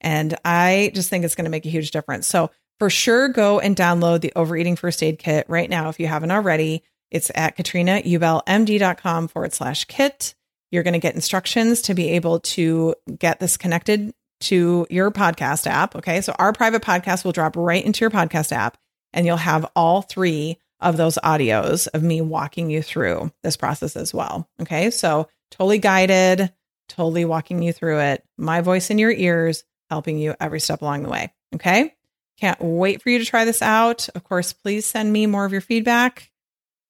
And 0.00 0.36
I 0.44 0.90
just 0.94 1.08
think 1.08 1.24
it's 1.24 1.34
going 1.34 1.46
to 1.46 1.50
make 1.50 1.66
a 1.66 1.70
huge 1.70 1.90
difference. 1.90 2.26
So 2.26 2.50
for 2.78 2.90
sure, 2.90 3.28
go 3.28 3.58
and 3.58 3.76
download 3.76 4.20
the 4.20 4.32
Overeating 4.36 4.76
First 4.76 5.02
Aid 5.02 5.18
Kit 5.18 5.46
right 5.48 5.68
now 5.68 5.88
if 5.88 5.98
you 5.98 6.06
haven't 6.06 6.30
already. 6.30 6.82
It's 7.10 7.30
at 7.34 7.56
katrinaubelmd.com 7.56 9.28
forward 9.28 9.52
slash 9.52 9.84
kit. 9.84 10.34
You're 10.70 10.82
going 10.82 10.94
to 10.94 10.98
get 10.98 11.14
instructions 11.14 11.82
to 11.82 11.94
be 11.94 12.10
able 12.10 12.40
to 12.40 12.94
get 13.18 13.40
this 13.40 13.56
connected 13.56 14.12
to 14.40 14.86
your 14.90 15.10
podcast 15.10 15.66
app. 15.66 15.96
Okay. 15.96 16.20
So 16.20 16.34
our 16.38 16.52
private 16.52 16.82
podcast 16.82 17.24
will 17.24 17.32
drop 17.32 17.56
right 17.56 17.84
into 17.84 18.00
your 18.00 18.10
podcast 18.10 18.52
app 18.52 18.76
and 19.12 19.24
you'll 19.24 19.36
have 19.36 19.70
all 19.74 20.02
three 20.02 20.58
of 20.80 20.96
those 20.96 21.16
audios 21.24 21.88
of 21.94 22.02
me 22.02 22.20
walking 22.20 22.68
you 22.68 22.82
through 22.82 23.32
this 23.42 23.56
process 23.56 23.96
as 23.96 24.12
well. 24.12 24.48
Okay. 24.60 24.90
So 24.90 25.28
totally 25.50 25.78
guided, 25.78 26.52
totally 26.88 27.24
walking 27.24 27.62
you 27.62 27.72
through 27.72 28.00
it. 28.00 28.24
My 28.36 28.60
voice 28.60 28.90
in 28.90 28.98
your 28.98 29.12
ears, 29.12 29.64
helping 29.88 30.18
you 30.18 30.34
every 30.38 30.60
step 30.60 30.82
along 30.82 31.04
the 31.04 31.08
way. 31.08 31.32
Okay. 31.54 31.95
Can't 32.38 32.60
wait 32.60 33.02
for 33.02 33.10
you 33.10 33.18
to 33.18 33.24
try 33.24 33.44
this 33.44 33.62
out. 33.62 34.08
Of 34.14 34.24
course, 34.24 34.52
please 34.52 34.84
send 34.84 35.12
me 35.12 35.26
more 35.26 35.44
of 35.44 35.52
your 35.52 35.60
feedback. 35.60 36.30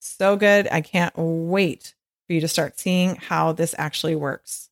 So 0.01 0.37
good. 0.37 0.69
I 0.71 0.81
can't 0.81 1.15
wait 1.17 1.95
for 2.27 2.33
you 2.33 2.41
to 2.41 2.49
start 2.49 2.79
seeing 2.79 3.17
how 3.17 3.53
this 3.53 3.75
actually 3.79 4.17
works. 4.17 4.71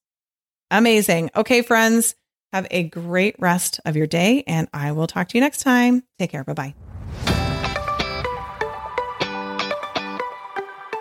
Amazing. 0.70 1.30
Okay, 1.36 1.62
friends, 1.62 2.14
have 2.52 2.66
a 2.70 2.84
great 2.84 3.36
rest 3.38 3.80
of 3.84 3.96
your 3.96 4.06
day, 4.06 4.44
and 4.46 4.68
I 4.72 4.92
will 4.92 5.06
talk 5.06 5.28
to 5.28 5.38
you 5.38 5.42
next 5.42 5.62
time. 5.62 6.02
Take 6.18 6.30
care. 6.30 6.44
Bye 6.44 6.54
bye. 6.54 6.74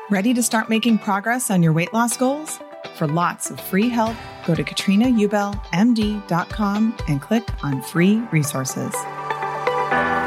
Ready 0.09 0.33
to 0.33 0.43
start 0.43 0.69
making 0.69 0.99
progress 0.99 1.49
on 1.49 1.63
your 1.63 1.71
weight 1.73 1.93
loss 1.93 2.17
goals? 2.17 2.59
For 2.95 3.07
lots 3.07 3.49
of 3.49 3.59
free 3.59 3.89
help, 3.89 4.15
go 4.45 4.53
to 4.53 4.63
katrinaubelmd.com 4.63 6.95
and 7.07 7.21
click 7.21 7.47
on 7.63 7.81
free 7.81 8.21
resources 8.31 8.93
thank 9.93 10.17
you 10.17 10.22